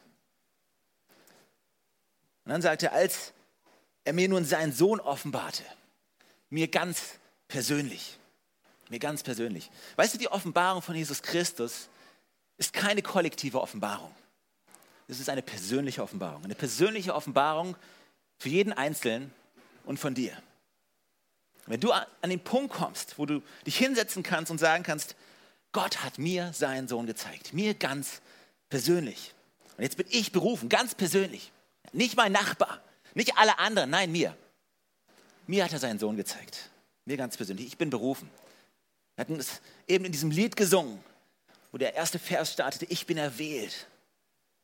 Und 2.46 2.52
dann 2.52 2.62
sagt 2.62 2.82
er, 2.82 2.94
als 2.94 3.34
er 4.04 4.14
mir 4.14 4.26
nun 4.26 4.46
seinen 4.46 4.72
Sohn 4.72 5.00
offenbarte. 5.00 5.62
Mir 6.48 6.66
ganz 6.66 7.18
persönlich. 7.46 8.18
Mir 8.88 8.98
ganz 8.98 9.22
persönlich. 9.22 9.70
Weißt 9.96 10.14
du, 10.14 10.18
die 10.18 10.28
Offenbarung 10.28 10.80
von 10.80 10.94
Jesus 10.94 11.20
Christus 11.20 11.90
ist 12.56 12.72
keine 12.72 13.02
kollektive 13.02 13.60
Offenbarung. 13.60 14.14
Es 15.08 15.20
ist 15.20 15.28
eine 15.28 15.42
persönliche 15.42 16.02
Offenbarung. 16.02 16.42
Eine 16.42 16.54
persönliche 16.54 17.14
Offenbarung 17.14 17.76
für 18.38 18.48
jeden 18.48 18.72
Einzelnen 18.72 19.30
und 19.84 19.98
von 19.98 20.14
dir. 20.14 20.42
Wenn 21.68 21.80
du 21.80 21.92
an 21.92 22.06
den 22.24 22.40
Punkt 22.40 22.74
kommst, 22.74 23.18
wo 23.18 23.26
du 23.26 23.42
dich 23.66 23.76
hinsetzen 23.76 24.22
kannst 24.22 24.50
und 24.50 24.58
sagen 24.58 24.84
kannst, 24.84 25.16
Gott 25.72 26.02
hat 26.02 26.18
mir 26.18 26.52
seinen 26.52 26.88
Sohn 26.88 27.06
gezeigt, 27.06 27.52
mir 27.52 27.74
ganz 27.74 28.20
persönlich. 28.70 29.34
Und 29.76 29.84
jetzt 29.84 29.96
bin 29.96 30.06
ich 30.10 30.32
berufen, 30.32 30.68
ganz 30.68 30.94
persönlich. 30.94 31.52
Nicht 31.92 32.16
mein 32.16 32.32
Nachbar, 32.32 32.80
nicht 33.14 33.36
alle 33.36 33.58
anderen, 33.58 33.90
nein, 33.90 34.10
mir. 34.10 34.36
Mir 35.46 35.64
hat 35.64 35.72
er 35.72 35.78
seinen 35.78 35.98
Sohn 35.98 36.16
gezeigt. 36.16 36.70
Mir 37.04 37.16
ganz 37.16 37.36
persönlich. 37.36 37.66
Ich 37.66 37.78
bin 37.78 37.90
berufen. 37.90 38.28
Wir 39.16 39.22
hatten 39.22 39.36
es 39.36 39.60
eben 39.86 40.04
in 40.04 40.12
diesem 40.12 40.30
Lied 40.30 40.56
gesungen, 40.56 41.02
wo 41.72 41.78
der 41.78 41.94
erste 41.94 42.18
Vers 42.18 42.52
startete, 42.52 42.86
ich 42.86 43.06
bin 43.06 43.18
erwählt, 43.18 43.86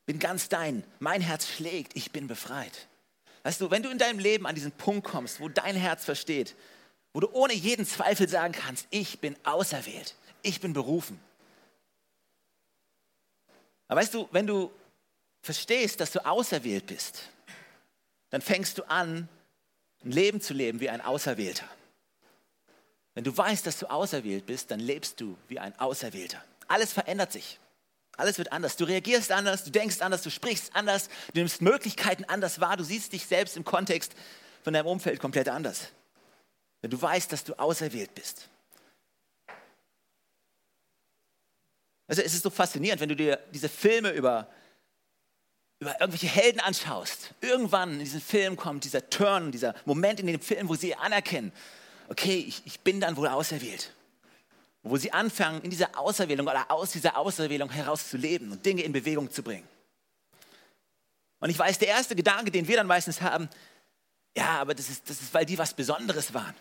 bin 0.06 0.18
ganz 0.18 0.49
dein, 0.49 0.84
mein 0.99 1.20
Herz 1.20 1.49
schlägt, 1.49 1.96
ich 1.96 2.12
bin 2.12 2.28
befreit. 2.28 2.87
Weißt 3.42 3.61
du, 3.61 3.70
wenn 3.70 3.82
du 3.82 3.90
in 3.90 3.99
deinem 3.99 4.18
Leben 4.18 4.46
an 4.46 4.54
diesen 4.54 4.73
Punkt 4.73 5.06
kommst, 5.06 5.40
wo 5.40 5.49
dein 5.49 5.76
Herz 5.76 6.04
versteht, 6.04 6.54
wo 7.14 7.21
du 7.21 7.30
ohne 7.33 7.54
jeden 7.54 7.87
Zweifel 7.87 8.28
sagen 8.28 8.52
kannst, 8.52 8.87
ich 8.90 9.21
bin 9.21 9.37
auserwählt, 9.44 10.14
ich 10.42 10.61
bin 10.61 10.75
berufen. 10.75 11.18
Aber 13.88 14.00
weißt 14.00 14.12
du, 14.12 14.28
wenn 14.33 14.47
du 14.47 14.71
verstehst, 15.40 16.00
dass 16.00 16.11
du 16.11 16.26
auserwählt 16.26 16.87
bist, 16.87 17.30
dann 18.30 18.42
fängst 18.42 18.78
du 18.78 18.83
an, 18.90 19.28
ein 20.04 20.11
Leben 20.11 20.40
zu 20.40 20.52
leben 20.52 20.80
wie 20.80 20.90
ein 20.90 21.00
Auserwählter. 21.00 21.68
Wenn 23.14 23.23
du 23.23 23.35
weißt, 23.35 23.64
dass 23.64 23.78
du 23.78 23.88
auserwählt 23.88 24.44
bist, 24.44 24.73
dann 24.73 24.80
lebst 24.80 25.21
du 25.21 25.38
wie 25.47 25.61
ein 25.61 25.78
Auserwählter. 25.78 26.44
Alles 26.66 26.92
verändert 26.92 27.30
sich. 27.30 27.61
Alles 28.16 28.38
wird 28.38 28.50
anders. 28.52 28.76
Du 28.76 28.85
reagierst 28.85 29.30
anders, 29.30 29.62
du 29.62 29.71
denkst 29.71 30.00
anders, 30.00 30.23
du 30.23 30.30
sprichst 30.30 30.75
anders, 30.75 31.09
du 31.33 31.40
nimmst 31.40 31.62
Möglichkeiten 31.62 32.25
anders 32.25 32.61
wahr, 32.61 32.76
du 32.76 32.85
siehst 32.85 33.12
dich 33.12 33.26
selbst 33.26 33.56
im 33.56 33.64
Kontext 33.64 34.14
von 34.64 34.73
deinem 34.73 34.87
Umfeld 34.87 35.21
komplett 35.21 35.49
anders. 35.49 35.88
Wenn 36.85 36.91
du 36.91 37.00
weißt, 37.00 37.33
dass 37.33 37.43
du 37.43 37.59
auserwählt 37.59 38.14
bist. 38.14 38.47
Also 42.07 42.21
es 42.21 42.35
ist 42.35 42.43
so 42.43 42.50
faszinierend, 42.50 43.00
wenn 43.00 43.09
du 43.09 43.17
dir 43.17 43.38
diese 43.55 43.71
Filme 43.71 44.11
über, 44.11 44.49
über 45.81 45.99
irgendwelche 45.99 46.26
Helden 46.26 46.61
anschaust. 46.61 47.33
Irgendwann 47.41 47.95
in 47.95 48.00
diesem 48.00 48.21
Film 48.21 48.57
kommt 48.57 48.85
dieser 48.85 49.09
Turn, 49.09 49.50
dieser 49.50 49.75
Moment 49.87 50.21
in 50.21 50.26
dem 50.26 50.43
Film, 50.43 50.69
wo 50.69 50.75
sie 50.75 50.95
anerkennen, 50.95 51.53
okay, 52.11 52.45
ich, 52.47 52.61
ich 52.67 52.81
bin 52.81 53.00
dann 53.00 53.17
wohl 53.17 53.29
auserwählt. 53.29 53.95
Wo 54.83 54.99
sie 54.99 55.11
anfangen, 55.11 55.62
in 55.62 55.71
dieser 55.71 55.99
Auserwählung 55.99 56.47
oder 56.47 56.71
aus 56.71 56.91
dieser 56.91 57.17
Auserwählung 57.17 57.71
heraus 57.71 58.11
zu 58.11 58.19
leben 58.19 58.53
und 58.53 58.67
Dinge 58.67 58.83
in 58.83 58.93
Bewegung 58.93 59.33
zu 59.33 59.43
bringen. 59.43 59.67
Und 61.41 61.49
ich 61.49 61.59
weiß, 61.59 61.79
der 61.79 61.88
erste 61.88 62.14
Gedanke, 62.14 62.50
den 62.50 62.69
wir 62.69 62.76
dann 62.76 62.87
meistens 62.87 63.23
haben, 63.23 63.49
ja, 64.37 64.61
aber 64.61 64.75
das 64.75 64.91
ist, 64.91 65.09
das 65.09 65.23
ist, 65.23 65.33
weil 65.33 65.47
die 65.47 65.57
was 65.57 65.73
Besonderes 65.73 66.35
waren. 66.35 66.55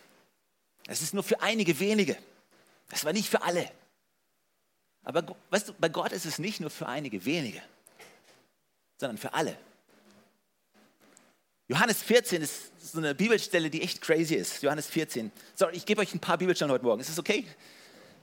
Das 0.85 1.01
ist 1.01 1.13
nur 1.13 1.23
für 1.23 1.41
einige 1.41 1.79
wenige. 1.79 2.17
Das 2.89 3.05
war 3.05 3.13
nicht 3.13 3.29
für 3.29 3.41
alle. 3.41 3.69
Aber 5.03 5.35
weißt 5.49 5.69
du, 5.69 5.73
bei 5.73 5.89
Gott 5.89 6.11
ist 6.11 6.25
es 6.25 6.39
nicht 6.39 6.59
nur 6.59 6.69
für 6.69 6.87
einige 6.87 7.25
wenige, 7.25 7.61
sondern 8.97 9.17
für 9.17 9.33
alle. 9.33 9.57
Johannes 11.67 12.03
14 12.03 12.41
ist 12.41 12.71
so 12.81 12.97
eine 12.97 13.15
Bibelstelle, 13.15 13.69
die 13.69 13.81
echt 13.81 14.01
crazy 14.01 14.35
ist. 14.35 14.61
Johannes 14.61 14.87
14. 14.87 15.31
Sorry, 15.55 15.75
ich 15.75 15.85
gebe 15.85 16.01
euch 16.01 16.13
ein 16.13 16.19
paar 16.19 16.37
Bibelstellen 16.37 16.71
heute 16.71 16.83
Morgen. 16.83 17.01
Ist 17.01 17.09
das 17.09 17.19
okay? 17.19 17.45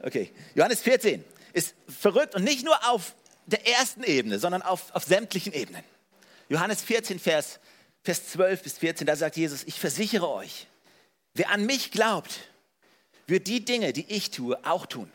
Okay. 0.02 0.30
Johannes 0.54 0.80
14 0.80 1.24
ist 1.52 1.74
verrückt 1.88 2.34
und 2.34 2.44
nicht 2.44 2.64
nur 2.64 2.76
auf 2.88 3.14
der 3.46 3.66
ersten 3.66 4.02
Ebene, 4.04 4.38
sondern 4.38 4.62
auf, 4.62 4.94
auf 4.94 5.04
sämtlichen 5.04 5.52
Ebenen. 5.52 5.82
Johannes 6.48 6.82
14, 6.82 7.18
Vers, 7.18 7.60
Vers 8.02 8.28
12 8.28 8.62
bis 8.62 8.78
14, 8.78 9.06
da 9.06 9.16
sagt 9.16 9.36
Jesus, 9.36 9.64
ich 9.64 9.78
versichere 9.78 10.28
euch, 10.28 10.66
wer 11.34 11.50
an 11.50 11.66
mich 11.66 11.90
glaubt, 11.90 12.49
wird 13.30 13.46
die 13.46 13.64
Dinge, 13.64 13.92
die 13.92 14.04
ich 14.08 14.30
tue, 14.30 14.58
auch 14.64 14.86
tun. 14.86 15.10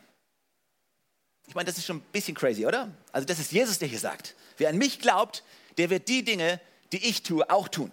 Ich 1.47 1.53
meine, 1.53 1.67
das 1.67 1.77
ist 1.77 1.85
schon 1.85 1.97
ein 1.97 2.05
bisschen 2.11 2.35
crazy, 2.35 2.65
oder? 2.65 2.89
Also 3.11 3.27
das 3.27 3.39
ist 3.39 3.51
Jesus, 3.51 3.77
der 3.77 3.87
hier 3.87 3.99
sagt. 3.99 4.35
Wer 4.57 4.69
an 4.69 4.77
mich 4.77 4.99
glaubt, 4.99 5.43
der 5.77 5.89
wird 5.89 6.07
die 6.07 6.23
Dinge, 6.23 6.59
die 6.91 7.05
ich 7.05 7.21
tue, 7.21 7.47
auch 7.49 7.67
tun. 7.67 7.91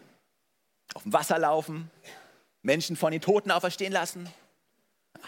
Auf 0.94 1.02
dem 1.02 1.12
Wasser 1.12 1.38
laufen, 1.38 1.90
Menschen 2.62 2.96
von 2.96 3.12
den 3.12 3.20
Toten 3.20 3.50
auferstehen 3.50 3.92
lassen, 3.92 4.28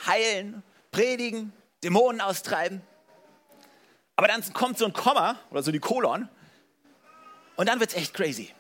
heilen, 0.07 0.63
predigen, 0.91 1.53
Dämonen 1.83 2.21
austreiben. 2.21 2.81
Aber 4.17 4.29
dann 4.29 4.43
kommt 4.53 4.79
so 4.79 4.85
ein 4.85 4.93
Komma 4.93 5.39
oder 5.51 5.63
so 5.63 5.73
die 5.73 5.81
Kolon 5.81 6.29
und 7.57 7.69
dann 7.69 7.81
wird 7.81 7.91
es 7.91 7.97
echt 7.97 8.15
crazy. 8.15 8.53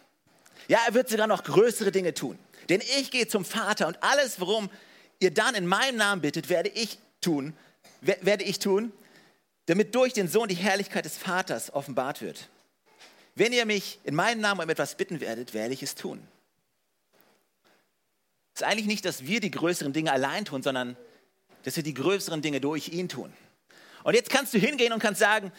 Ja, 0.66 0.80
er 0.86 0.94
wird 0.94 1.08
sogar 1.08 1.26
noch 1.26 1.44
größere 1.44 1.92
Dinge 1.92 2.14
tun. 2.14 2.38
Denn 2.68 2.80
ich 2.80 3.10
gehe 3.10 3.28
zum 3.28 3.44
Vater 3.44 3.86
und 3.86 4.02
alles, 4.02 4.40
worum 4.40 4.70
ihr 5.20 5.32
dann 5.32 5.54
in 5.54 5.66
meinem 5.66 5.96
Namen 5.96 6.22
bittet, 6.22 6.48
werde 6.48 6.68
ich 6.70 6.98
tun, 7.20 7.54
werde 8.00 8.44
ich 8.44 8.58
tun, 8.58 8.92
damit 9.66 9.94
durch 9.94 10.12
den 10.12 10.28
Sohn 10.28 10.48
die 10.48 10.54
Herrlichkeit 10.54 11.04
des 11.04 11.16
Vaters 11.16 11.72
offenbart 11.72 12.20
wird. 12.20 12.48
Wenn 13.34 13.52
ihr 13.52 13.66
mich 13.66 13.98
in 14.04 14.14
meinem 14.14 14.40
Namen 14.40 14.60
um 14.60 14.70
etwas 14.70 14.96
bitten 14.96 15.20
werdet, 15.20 15.54
werde 15.54 15.74
ich 15.74 15.82
es 15.82 15.94
tun. 15.94 16.26
Es 18.54 18.60
ist 18.60 18.66
eigentlich 18.66 18.86
nicht, 18.86 19.04
dass 19.04 19.24
wir 19.24 19.40
die 19.40 19.50
größeren 19.50 19.92
Dinge 19.92 20.12
allein 20.12 20.44
tun, 20.44 20.62
sondern 20.62 20.96
dass 21.64 21.76
wir 21.76 21.82
die 21.82 21.94
größeren 21.94 22.42
Dinge 22.42 22.60
durch 22.60 22.90
ihn 22.90 23.08
tun. 23.08 23.32
Und 24.04 24.14
jetzt 24.14 24.30
kannst 24.30 24.54
du 24.54 24.58
hingehen 24.58 24.92
und 24.92 25.00
kannst 25.00 25.18
sagen, 25.18 25.50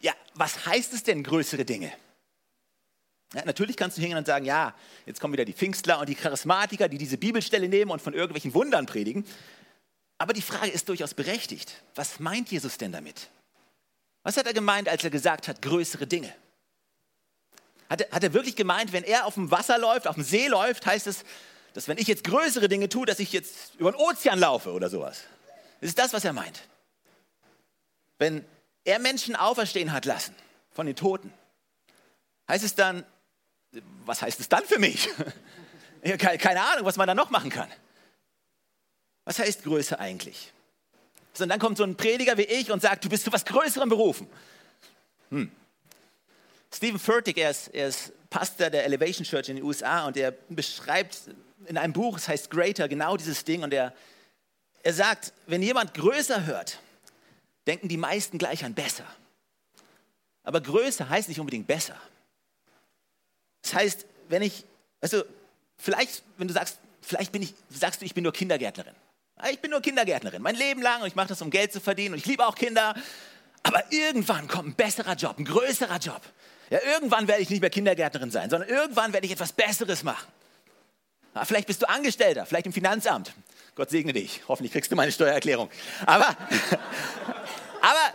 ja, 0.00 0.12
was 0.34 0.66
heißt 0.66 0.92
es 0.94 1.04
denn 1.04 1.22
größere 1.22 1.64
Dinge? 1.64 1.92
Ja, 3.34 3.44
natürlich 3.44 3.76
kannst 3.76 3.96
du 3.96 4.00
hingehen 4.00 4.18
und 4.18 4.26
sagen, 4.26 4.44
ja, 4.44 4.74
jetzt 5.06 5.20
kommen 5.20 5.32
wieder 5.32 5.44
die 5.44 5.52
Pfingstler 5.52 6.00
und 6.00 6.08
die 6.08 6.16
Charismatiker, 6.16 6.88
die 6.88 6.98
diese 6.98 7.16
Bibelstelle 7.16 7.68
nehmen 7.68 7.90
und 7.90 8.02
von 8.02 8.12
irgendwelchen 8.12 8.54
Wundern 8.54 8.86
predigen. 8.86 9.24
Aber 10.18 10.32
die 10.32 10.42
Frage 10.42 10.70
ist 10.70 10.88
durchaus 10.88 11.14
berechtigt. 11.14 11.82
Was 11.94 12.18
meint 12.18 12.50
Jesus 12.50 12.76
denn 12.76 12.92
damit? 12.92 13.28
Was 14.22 14.36
hat 14.36 14.46
er 14.46 14.52
gemeint, 14.52 14.88
als 14.88 15.04
er 15.04 15.10
gesagt 15.10 15.48
hat, 15.48 15.62
größere 15.62 16.06
Dinge? 16.06 16.34
Hat 17.88 18.02
er, 18.02 18.10
hat 18.10 18.22
er 18.22 18.32
wirklich 18.34 18.56
gemeint, 18.56 18.92
wenn 18.92 19.04
er 19.04 19.26
auf 19.26 19.34
dem 19.34 19.50
Wasser 19.50 19.78
läuft, 19.78 20.06
auf 20.06 20.16
dem 20.16 20.24
See 20.24 20.48
läuft, 20.48 20.84
heißt 20.84 21.06
es, 21.06 21.24
dass 21.72 21.88
wenn 21.88 21.98
ich 21.98 22.08
jetzt 22.08 22.24
größere 22.24 22.68
Dinge 22.68 22.88
tue, 22.88 23.06
dass 23.06 23.20
ich 23.20 23.32
jetzt 23.32 23.76
über 23.76 23.92
den 23.92 23.98
Ozean 23.98 24.38
laufe 24.38 24.72
oder 24.72 24.90
sowas? 24.90 25.22
Das 25.80 25.88
ist 25.88 25.98
das, 25.98 26.12
was 26.12 26.24
er 26.24 26.32
meint. 26.32 26.68
Wenn 28.18 28.44
er 28.84 28.98
Menschen 28.98 29.36
auferstehen 29.36 29.92
hat 29.92 30.04
lassen 30.04 30.34
von 30.72 30.86
den 30.86 30.96
Toten, 30.96 31.32
heißt 32.48 32.64
es 32.64 32.74
dann, 32.74 33.04
was 34.04 34.22
heißt 34.22 34.40
es 34.40 34.48
dann 34.48 34.64
für 34.64 34.78
mich? 34.78 35.08
Keine 36.18 36.62
Ahnung, 36.62 36.84
was 36.84 36.96
man 36.96 37.06
da 37.06 37.14
noch 37.14 37.30
machen 37.30 37.50
kann. 37.50 37.68
Was 39.24 39.38
heißt 39.38 39.62
Größe 39.62 39.98
eigentlich? 39.98 40.52
So, 41.32 41.44
und 41.44 41.50
dann 41.50 41.60
kommt 41.60 41.76
so 41.76 41.84
ein 41.84 41.96
Prediger 41.96 42.36
wie 42.36 42.42
ich 42.42 42.70
und 42.70 42.82
sagt, 42.82 43.04
du 43.04 43.08
bist 43.08 43.24
zu 43.24 43.32
was 43.32 43.44
Größerem 43.44 43.88
berufen. 43.88 44.26
Hm. 45.30 45.50
Stephen 46.72 46.98
Furtick, 46.98 47.38
er 47.38 47.50
ist, 47.50 47.68
er 47.68 47.88
ist 47.88 48.12
Pastor 48.30 48.70
der 48.70 48.84
Elevation 48.84 49.24
Church 49.24 49.48
in 49.48 49.56
den 49.56 49.64
USA 49.64 50.06
und 50.06 50.16
er 50.16 50.32
beschreibt 50.48 51.18
in 51.66 51.76
einem 51.76 51.92
Buch, 51.92 52.16
es 52.16 52.28
heißt 52.28 52.50
Greater, 52.50 52.88
genau 52.88 53.16
dieses 53.16 53.44
Ding 53.44 53.62
und 53.62 53.74
er, 53.74 53.92
er 54.82 54.92
sagt, 54.92 55.32
wenn 55.46 55.62
jemand 55.62 55.94
größer 55.94 56.46
hört, 56.46 56.78
denken 57.66 57.88
die 57.88 57.96
meisten 57.96 58.38
gleich 58.38 58.64
an 58.64 58.74
besser. 58.74 59.04
Aber 60.42 60.60
größer 60.60 61.08
heißt 61.08 61.28
nicht 61.28 61.40
unbedingt 61.40 61.66
besser. 61.66 61.96
Das 63.62 63.74
heißt, 63.74 64.06
wenn 64.28 64.42
ich, 64.42 64.64
also 65.00 65.22
vielleicht, 65.76 66.22
wenn 66.38 66.48
du 66.48 66.54
sagst, 66.54 66.78
vielleicht 67.00 67.32
bin 67.32 67.42
ich, 67.42 67.54
sagst 67.68 68.00
du, 68.00 68.04
ich 68.04 68.14
bin 68.14 68.24
nur 68.24 68.32
Kindergärtnerin. 68.32 68.94
Ich 69.50 69.60
bin 69.60 69.70
nur 69.70 69.80
Kindergärtnerin, 69.80 70.42
mein 70.42 70.54
Leben 70.54 70.82
lang 70.82 71.00
und 71.00 71.08
ich 71.08 71.14
mache 71.14 71.28
das, 71.28 71.40
um 71.40 71.50
Geld 71.50 71.72
zu 71.72 71.80
verdienen 71.80 72.14
und 72.14 72.18
ich 72.18 72.26
liebe 72.26 72.46
auch 72.46 72.54
Kinder. 72.54 72.94
Aber 73.62 73.82
irgendwann 73.90 74.48
kommt 74.48 74.68
ein 74.68 74.74
besserer 74.74 75.14
Job, 75.14 75.38
ein 75.38 75.44
größerer 75.44 75.98
Job. 75.98 76.20
Ja, 76.70 76.78
irgendwann 76.94 77.26
werde 77.26 77.42
ich 77.42 77.50
nicht 77.50 77.60
mehr 77.60 77.70
Kindergärtnerin 77.70 78.30
sein, 78.30 78.48
sondern 78.50 78.68
irgendwann 78.68 79.12
werde 79.12 79.26
ich 79.26 79.32
etwas 79.32 79.52
Besseres 79.52 80.02
machen. 80.02 80.26
Ja, 81.34 81.44
vielleicht 81.44 81.66
bist 81.66 81.82
du 81.82 81.88
Angestellter, 81.88 82.46
vielleicht 82.46 82.66
im 82.66 82.72
Finanzamt. 82.72 83.32
Gott 83.74 83.90
segne 83.90 84.12
dich. 84.12 84.42
Hoffentlich 84.48 84.72
kriegst 84.72 84.90
du 84.90 84.96
meine 84.96 85.12
Steuererklärung. 85.12 85.70
Aber, 86.06 86.28
aber 87.80 88.12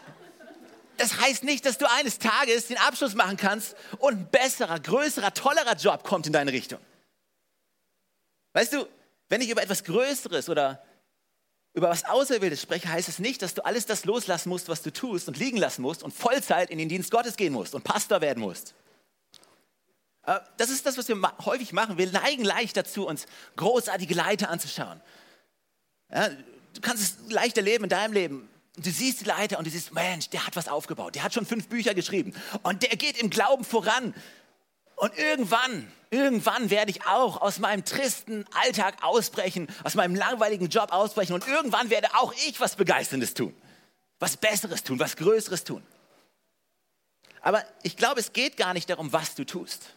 das 0.97 1.19
heißt 1.19 1.43
nicht, 1.43 1.65
dass 1.65 1.77
du 1.77 1.89
eines 1.89 2.19
Tages 2.19 2.67
den 2.67 2.77
Abschluss 2.77 3.15
machen 3.15 3.37
kannst 3.37 3.75
und 3.99 4.13
ein 4.13 4.29
besserer, 4.29 4.79
größerer, 4.79 5.33
tollerer 5.33 5.75
Job 5.75 6.03
kommt 6.03 6.27
in 6.27 6.33
deine 6.33 6.51
Richtung. 6.51 6.79
Weißt 8.53 8.73
du, 8.73 8.87
wenn 9.29 9.41
ich 9.41 9.49
über 9.49 9.61
etwas 9.61 9.83
Größeres 9.83 10.49
oder 10.49 10.83
über 11.73 11.89
was 11.89 12.05
Auserwähltes 12.05 12.61
spreche, 12.61 12.87
heißt 12.87 13.09
es 13.09 13.19
nicht, 13.19 13.41
dass 13.41 13.53
du 13.53 13.65
alles 13.65 13.85
das 13.85 14.05
loslassen 14.05 14.49
musst, 14.49 14.69
was 14.69 14.81
du 14.81 14.93
tust 14.93 15.27
und 15.27 15.37
liegen 15.37 15.57
lassen 15.57 15.81
musst 15.81 16.03
und 16.03 16.13
Vollzeit 16.13 16.69
in 16.69 16.77
den 16.77 16.87
Dienst 16.87 17.11
Gottes 17.11 17.35
gehen 17.35 17.51
musst 17.51 17.75
und 17.75 17.83
Pastor 17.83 18.21
werden 18.21 18.39
musst. 18.39 18.73
Äh, 20.25 20.39
das 20.57 20.69
ist 20.69 20.85
das, 20.85 20.97
was 20.97 21.07
wir 21.07 21.19
häufig 21.45 21.73
machen. 21.73 21.97
Wir 21.97 22.09
neigen 22.11 22.45
leicht 22.45 22.77
dazu, 22.77 23.07
uns 23.07 23.25
großartige 23.57 24.13
Leiter 24.13 24.49
anzuschauen. 24.49 25.01
Ja, 26.11 26.29
du 26.29 26.81
kannst 26.81 27.03
es 27.03 27.31
leicht 27.31 27.57
erleben 27.57 27.85
in 27.85 27.89
deinem 27.89 28.13
Leben. 28.13 28.49
Du 28.77 28.91
siehst 28.91 29.22
die 29.22 29.25
Leiter 29.25 29.58
und 29.58 29.65
du 29.65 29.72
siehst, 29.72 29.94
Mensch, 29.94 30.29
der 30.29 30.46
hat 30.46 30.55
was 30.55 30.67
aufgebaut. 30.67 31.15
Der 31.15 31.24
hat 31.24 31.34
schon 31.34 31.46
fünf 31.46 31.67
Bücher 31.67 31.94
geschrieben. 31.94 32.34
Und 32.63 32.84
der 32.84 32.98
geht 32.98 33.17
im 33.17 33.29
Glauben 33.29 33.63
voran. 33.63 34.13
Und 34.96 35.17
irgendwann, 35.17 35.91
irgendwann 36.10 36.70
werde 36.70 36.91
ich 36.91 37.05
auch 37.05 37.41
aus 37.41 37.60
meinem 37.60 37.84
tristen 37.84 38.46
Alltag 38.63 39.03
ausbrechen, 39.03 39.67
aus 39.84 39.96
meinem 39.96 40.15
langweiligen 40.15 40.70
Job 40.70 40.91
ausbrechen 40.91 41.34
und 41.34 41.48
irgendwann 41.48 41.89
werde 41.89 42.08
auch 42.15 42.34
ich 42.48 42.60
was 42.60 42.75
Begeisterndes 42.75 43.34
tun, 43.34 43.53
was 44.20 44.38
Besseres 44.38 44.84
tun, 44.84 45.00
was 45.00 45.17
Größeres 45.17 45.65
tun. 45.65 45.84
Aber 47.41 47.63
ich 47.84 47.98
glaube, 47.98 48.20
es 48.22 48.32
geht 48.34 48.58
gar 48.58 48.74
nicht 48.74 48.89
darum, 48.89 49.12
was 49.12 49.36
du 49.36 49.46
tust. 49.46 49.94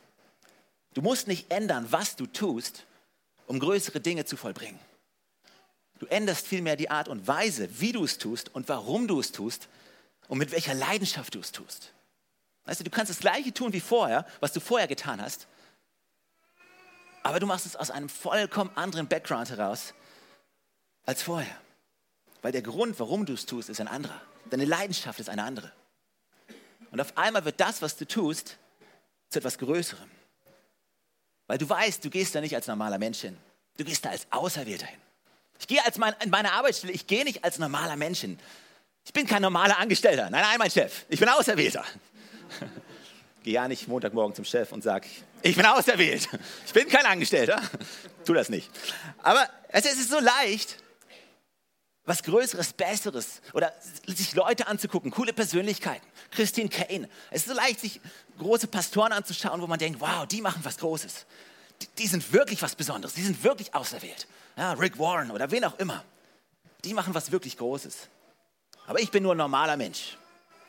Du 0.95 1.01
musst 1.01 1.29
nicht 1.29 1.51
ändern, 1.51 1.87
was 1.91 2.17
du 2.17 2.27
tust, 2.27 2.85
um 3.47 3.61
größere 3.61 4.01
Dinge 4.01 4.25
zu 4.25 4.37
vollbringen. 4.37 4.79
Du 5.99 6.07
änderst 6.07 6.47
vielmehr 6.47 6.77
die 6.77 6.91
Art 6.91 7.09
und 7.09 7.27
Weise, 7.27 7.69
wie 7.81 7.93
du 7.93 8.05
es 8.05 8.19
tust 8.19 8.55
und 8.55 8.69
warum 8.69 9.09
du 9.09 9.19
es 9.21 9.33
tust 9.33 9.69
und 10.29 10.39
mit 10.39 10.53
welcher 10.53 10.75
Leidenschaft 10.75 11.35
du 11.35 11.41
es 11.41 11.53
tust. 11.53 11.93
Weißt 12.65 12.81
du, 12.81 12.85
du 12.85 12.91
kannst 12.91 13.11
das 13.11 13.19
Gleiche 13.19 13.53
tun 13.53 13.73
wie 13.73 13.81
vorher, 13.81 14.27
was 14.41 14.53
du 14.53 14.61
vorher 14.61 14.87
getan 14.87 15.21
hast, 15.21 15.49
aber 17.23 17.41
du 17.41 17.47
machst 17.47 17.67
es 17.67 17.77
aus 17.77 17.91
einem 17.91 18.09
vollkommen 18.09 18.71
anderen 18.75 19.09
Background 19.09 19.51
heraus 19.51 19.95
als 21.05 21.23
vorher. 21.23 21.57
Weil 22.43 22.53
der 22.53 22.63
Grund, 22.63 22.99
warum 23.01 23.27
du 23.27 23.33
es 23.33 23.47
tust, 23.47 23.69
ist 23.69 23.81
ein 23.81 23.89
anderer. 23.89 24.21
Deine 24.51 24.65
Leidenschaft 24.65 25.19
ist 25.19 25.29
eine 25.29 25.43
andere. 25.43 25.73
Und 26.91 27.01
auf 27.01 27.17
einmal 27.19 27.45
wird 27.45 27.61
das, 27.61 27.83
was 27.83 27.97
du 27.97 28.07
tust, 28.07 28.57
zu 29.29 29.41
etwas 29.41 29.59
Größerem. 29.59 30.09
Weil 31.47 31.59
du 31.59 31.69
weißt, 31.69 32.05
du 32.05 32.11
gehst 32.11 32.35
da 32.35 32.41
nicht 32.41 32.55
als 32.55 32.67
normaler 32.67 32.99
Mensch 32.99 33.21
hin. 33.21 33.37
Du 33.77 33.85
gehst 33.85 34.05
da 34.05 34.11
als 34.11 34.27
Auserwählter 34.31 34.87
hin. 34.87 35.01
Ich 35.59 35.67
gehe 35.67 35.85
als 35.85 35.99
mein, 35.99 36.15
in 36.23 36.31
meine 36.31 36.53
Arbeitsstelle, 36.53 36.93
ich 36.93 37.07
gehe 37.07 37.25
nicht 37.25 37.45
als 37.45 37.59
normaler 37.59 37.97
Mensch. 37.97 38.25
Ich 39.05 39.13
bin 39.13 39.27
kein 39.27 39.43
normaler 39.43 39.79
Angestellter. 39.79 40.31
Nein, 40.31 40.43
nein, 40.43 40.59
mein 40.59 40.71
Chef. 40.71 41.05
Ich 41.09 41.19
bin 41.19 41.29
Auserwählter. 41.29 41.85
Geh 43.43 43.53
ja 43.53 43.69
nicht 43.69 43.89
Montagmorgen 43.89 44.35
zum 44.35 44.45
Chef 44.45 44.73
und 44.73 44.83
sag, 44.83 45.07
ich 45.43 45.57
bin 45.57 45.65
auserwählt. 45.65 46.29
Ich 46.67 46.73
bin 46.73 46.89
kein 46.89 47.07
Angestellter. 47.07 47.63
Tu 48.25 48.35
das 48.35 48.49
nicht. 48.49 48.71
Aber 49.23 49.49
es 49.69 49.87
ist 49.87 50.11
so 50.11 50.19
leicht, 50.21 50.77
was 52.05 52.23
Größeres, 52.23 52.73
Besseres 52.73 53.41
oder 53.53 53.73
sich 54.07 54.35
Leute 54.35 54.67
anzugucken, 54.67 55.11
coole 55.11 55.33
Persönlichkeiten. 55.33 56.07
Christine 56.31 56.69
Kane. 56.69 57.09
Es 57.31 57.43
ist 57.43 57.49
so 57.49 57.55
leicht, 57.55 57.81
sich 57.81 58.01
große 58.39 58.67
Pastoren 58.67 59.13
anzuschauen, 59.13 59.61
wo 59.61 59.67
man 59.67 59.79
denkt, 59.79 60.01
wow, 60.01 60.27
die 60.27 60.41
machen 60.41 60.61
was 60.65 60.79
Großes. 60.79 61.27
Die, 61.99 62.07
sind 62.07 62.33
wirklich 62.33 62.61
was 62.63 62.75
Besonderes. 62.75 63.15
Die 63.15 63.23
sind 63.23 63.43
wirklich 63.45 63.75
auserwählt. 63.75 64.27
Ja, 64.57 64.73
Rick 64.73 64.99
Warren 64.99 65.31
oder 65.31 65.51
wen 65.51 65.65
auch 65.65 65.79
immer. 65.79 66.05
Die 66.85 66.93
machen 66.95 67.15
was 67.15 67.31
wirklich 67.31 67.57
Großes. 67.57 68.09
Aber 68.87 69.01
ich 69.01 69.11
bin 69.11 69.23
nur 69.23 69.35
ein 69.35 69.39
normaler 69.39 69.77
Mensch. 69.77 70.17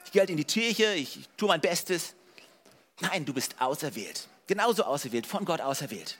Ich 0.05 0.11
gehe 0.11 0.21
halt 0.21 0.29
in 0.29 0.37
die 0.37 0.43
Kirche, 0.43 0.93
ich 0.93 1.27
tue 1.37 1.47
mein 1.47 1.61
Bestes. 1.61 2.13
Nein, 2.99 3.25
du 3.25 3.33
bist 3.33 3.59
auserwählt. 3.59 4.27
Genauso 4.47 4.83
auserwählt, 4.83 5.25
von 5.25 5.45
Gott 5.45 5.61
auserwählt. 5.61 6.17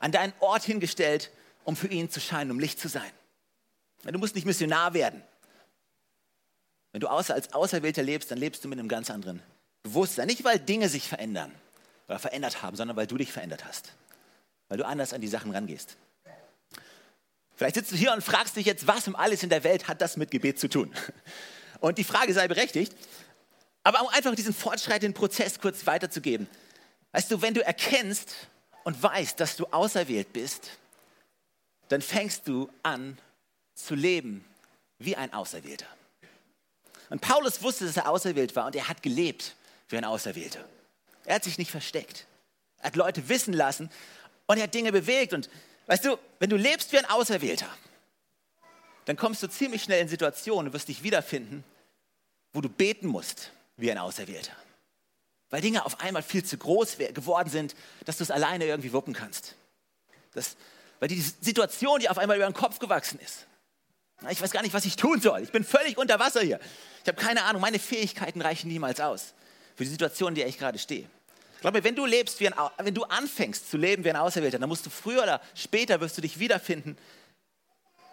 An 0.00 0.12
deinen 0.12 0.32
Ort 0.40 0.64
hingestellt, 0.64 1.30
um 1.64 1.76
für 1.76 1.88
ihn 1.88 2.10
zu 2.10 2.20
scheinen, 2.20 2.50
um 2.50 2.58
Licht 2.58 2.78
zu 2.78 2.88
sein. 2.88 3.10
Du 4.04 4.18
musst 4.18 4.34
nicht 4.34 4.46
Missionar 4.46 4.94
werden. 4.94 5.22
Wenn 6.92 7.00
du 7.00 7.08
als 7.08 7.52
Auserwählter 7.52 8.02
lebst, 8.02 8.30
dann 8.30 8.38
lebst 8.38 8.64
du 8.64 8.68
mit 8.68 8.78
einem 8.78 8.88
ganz 8.88 9.10
anderen 9.10 9.42
Bewusstsein. 9.82 10.26
Nicht, 10.26 10.44
weil 10.44 10.58
Dinge 10.58 10.88
sich 10.88 11.08
verändern 11.08 11.52
oder 12.08 12.18
verändert 12.18 12.62
haben, 12.62 12.76
sondern 12.76 12.96
weil 12.96 13.06
du 13.06 13.16
dich 13.16 13.30
verändert 13.30 13.64
hast. 13.64 13.92
Weil 14.68 14.78
du 14.78 14.86
anders 14.86 15.12
an 15.12 15.20
die 15.20 15.28
Sachen 15.28 15.52
rangehst. 15.52 15.96
Vielleicht 17.54 17.74
sitzt 17.74 17.92
du 17.92 17.96
hier 17.96 18.12
und 18.12 18.22
fragst 18.22 18.56
dich 18.56 18.66
jetzt, 18.66 18.86
was 18.86 19.08
um 19.08 19.16
alles 19.16 19.42
in 19.42 19.50
der 19.50 19.64
Welt 19.64 19.88
hat 19.88 20.00
das 20.00 20.16
mit 20.16 20.30
Gebet 20.30 20.58
zu 20.58 20.68
tun? 20.68 20.92
Und 21.80 21.98
die 21.98 22.04
Frage 22.04 22.32
sei 22.32 22.48
berechtigt. 22.48 22.94
Aber 23.82 24.02
um 24.02 24.08
einfach 24.08 24.34
diesen 24.34 24.52
fortschreitenden 24.52 25.14
Prozess 25.14 25.60
kurz 25.60 25.86
weiterzugeben. 25.86 26.48
Weißt 27.12 27.30
du, 27.30 27.40
wenn 27.40 27.54
du 27.54 27.64
erkennst 27.64 28.34
und 28.84 29.00
weißt, 29.02 29.38
dass 29.40 29.56
du 29.56 29.66
auserwählt 29.66 30.32
bist, 30.32 30.70
dann 31.88 32.02
fängst 32.02 32.46
du 32.46 32.68
an 32.82 33.18
zu 33.74 33.94
leben 33.94 34.44
wie 34.98 35.16
ein 35.16 35.32
Auserwählter. 35.32 35.86
Und 37.10 37.20
Paulus 37.20 37.62
wusste, 37.62 37.86
dass 37.86 37.96
er 37.96 38.08
auserwählt 38.08 38.54
war 38.56 38.66
und 38.66 38.76
er 38.76 38.88
hat 38.88 39.02
gelebt 39.02 39.54
wie 39.88 39.96
ein 39.96 40.04
Auserwählter. 40.04 40.64
Er 41.28 41.34
hat 41.34 41.44
sich 41.44 41.58
nicht 41.58 41.70
versteckt. 41.70 42.26
Er 42.78 42.86
hat 42.86 42.96
Leute 42.96 43.28
wissen 43.28 43.52
lassen 43.52 43.90
und 44.46 44.56
er 44.56 44.62
hat 44.62 44.72
Dinge 44.72 44.92
bewegt. 44.92 45.34
Und 45.34 45.50
weißt 45.86 46.06
du, 46.06 46.16
wenn 46.38 46.48
du 46.48 46.56
lebst 46.56 46.90
wie 46.92 46.98
ein 46.98 47.04
Auserwählter, 47.04 47.68
dann 49.04 49.16
kommst 49.16 49.42
du 49.42 49.46
ziemlich 49.46 49.82
schnell 49.82 50.00
in 50.00 50.08
Situationen, 50.08 50.66
du 50.66 50.72
wirst 50.72 50.88
dich 50.88 51.02
wiederfinden, 51.02 51.64
wo 52.54 52.62
du 52.62 52.70
beten 52.70 53.08
musst 53.08 53.52
wie 53.76 53.90
ein 53.90 53.98
Auserwählter. 53.98 54.54
Weil 55.50 55.60
Dinge 55.60 55.84
auf 55.84 56.00
einmal 56.00 56.22
viel 56.22 56.46
zu 56.46 56.56
groß 56.56 56.96
geworden 56.96 57.50
sind, 57.50 57.76
dass 58.06 58.16
du 58.16 58.24
es 58.24 58.30
alleine 58.30 58.64
irgendwie 58.64 58.94
wuppen 58.94 59.12
kannst. 59.12 59.54
Das, 60.32 60.56
weil 60.98 61.08
die 61.08 61.20
Situation 61.20 62.00
dir 62.00 62.10
auf 62.10 62.16
einmal 62.16 62.38
über 62.38 62.46
den 62.46 62.54
Kopf 62.54 62.78
gewachsen 62.78 63.20
ist. 63.20 63.46
Ich 64.30 64.40
weiß 64.40 64.50
gar 64.50 64.62
nicht, 64.62 64.72
was 64.72 64.86
ich 64.86 64.96
tun 64.96 65.20
soll. 65.20 65.42
Ich 65.42 65.52
bin 65.52 65.62
völlig 65.62 65.98
unter 65.98 66.18
Wasser 66.18 66.40
hier. 66.40 66.58
Ich 67.02 67.08
habe 67.08 67.20
keine 67.20 67.42
Ahnung, 67.44 67.60
meine 67.60 67.78
Fähigkeiten 67.78 68.40
reichen 68.40 68.68
niemals 68.68 68.98
aus 68.98 69.34
für 69.76 69.84
die 69.84 69.90
Situation, 69.90 70.30
in 70.30 70.34
der 70.36 70.46
ich 70.46 70.58
gerade 70.58 70.78
stehe. 70.78 71.06
Ich 71.58 71.62
glaube, 71.62 71.82
wenn 71.82 71.96
du 71.96 72.06
lebst 72.06 72.38
wie 72.38 72.46
ein, 72.46 72.54
wenn 72.78 72.94
du 72.94 73.02
anfängst 73.02 73.68
zu 73.68 73.76
leben 73.76 74.04
wie 74.04 74.10
ein 74.10 74.16
Auserwählter, 74.16 74.60
dann 74.60 74.68
musst 74.68 74.86
du 74.86 74.90
früher 74.90 75.24
oder 75.24 75.40
später 75.56 76.00
wirst 76.00 76.16
du 76.16 76.22
dich 76.22 76.38
wiederfinden, 76.38 76.96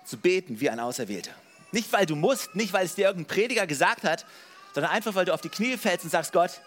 zu 0.04 0.18
beten 0.18 0.60
wie 0.60 0.68
ein 0.68 0.80
Auserwählter. 0.80 1.30
Nicht, 1.72 1.94
weil 1.94 2.08
du 2.08 2.16
musst, 2.16 2.56
nicht, 2.56 2.74
weil 2.74 2.88
es 2.88 2.96
dir 2.96 3.06
irgendein 3.06 3.28
Prediger 3.28 3.68
gesagt 3.68 4.04
hat, 4.04 4.26
sondern 4.74 4.92
einfach, 4.92 5.14
weil 5.14 5.26
du 5.26 5.34
auf 5.34 5.42
die 5.42 5.50
Knie 5.50 5.78
fällst 5.78 6.04
und 6.04 6.10
sagst, 6.10 6.34
Gott, 6.34 6.60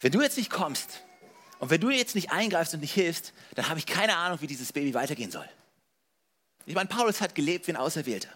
wenn 0.00 0.10
du 0.10 0.22
jetzt 0.22 0.38
nicht 0.38 0.48
kommst 0.48 1.02
und 1.58 1.68
wenn 1.68 1.82
du 1.82 1.90
jetzt 1.90 2.14
nicht 2.14 2.32
eingreifst 2.32 2.72
und 2.72 2.80
nicht 2.80 2.94
hilfst, 2.94 3.34
dann 3.54 3.68
habe 3.68 3.78
ich 3.78 3.84
keine 3.84 4.16
Ahnung, 4.16 4.40
wie 4.40 4.46
dieses 4.46 4.72
Baby 4.72 4.94
weitergehen 4.94 5.30
soll. 5.30 5.48
Ich 6.64 6.74
meine, 6.74 6.88
Paulus 6.88 7.20
hat 7.20 7.34
gelebt 7.34 7.66
wie 7.66 7.72
ein 7.72 7.76
Auserwählter. 7.76 8.30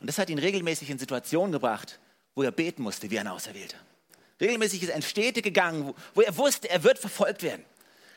Und 0.00 0.08
das 0.08 0.18
hat 0.18 0.30
ihn 0.30 0.40
regelmäßig 0.40 0.90
in 0.90 0.98
Situationen 0.98 1.52
gebracht, 1.52 2.00
wo 2.34 2.42
er 2.42 2.50
beten 2.50 2.82
musste 2.82 3.08
wie 3.12 3.20
ein 3.20 3.28
Auserwählter. 3.28 3.78
Regelmäßig 4.40 4.82
ist 4.82 4.88
er 4.90 4.96
in 4.96 5.02
Städte 5.02 5.42
gegangen, 5.42 5.94
wo 6.14 6.20
er 6.20 6.36
wusste, 6.36 6.68
er 6.68 6.82
wird 6.82 6.98
verfolgt 6.98 7.42
werden. 7.42 7.64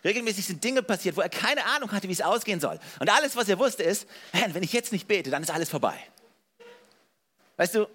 Regelmäßig 0.04 0.46
sind 0.46 0.64
Dinge 0.64 0.82
passiert, 0.82 1.18
wo 1.18 1.22
er 1.22 1.30
keine 1.30 1.66
Ahnung 1.66 1.92
hatte, 1.92 2.08
wie 2.08 2.14
es 2.14 2.22
ausgehen 2.22 2.60
soll. 2.60 2.80
Und 3.00 3.10
alles, 3.10 3.36
was 3.36 3.50
er 3.50 3.60
wusste, 3.60 3.84
ist, 3.84 4.08
wenn 4.32 4.64
ich 4.64 4.74
jetzt 4.74 4.92
nicht 4.92 5.08
bete, 5.08 5.30
dann 5.30 5.44
ist 5.44 5.52
alles 5.52 5.70
vorbei. 5.70 5.98
Weißt 7.58 7.76
du, 7.76 7.88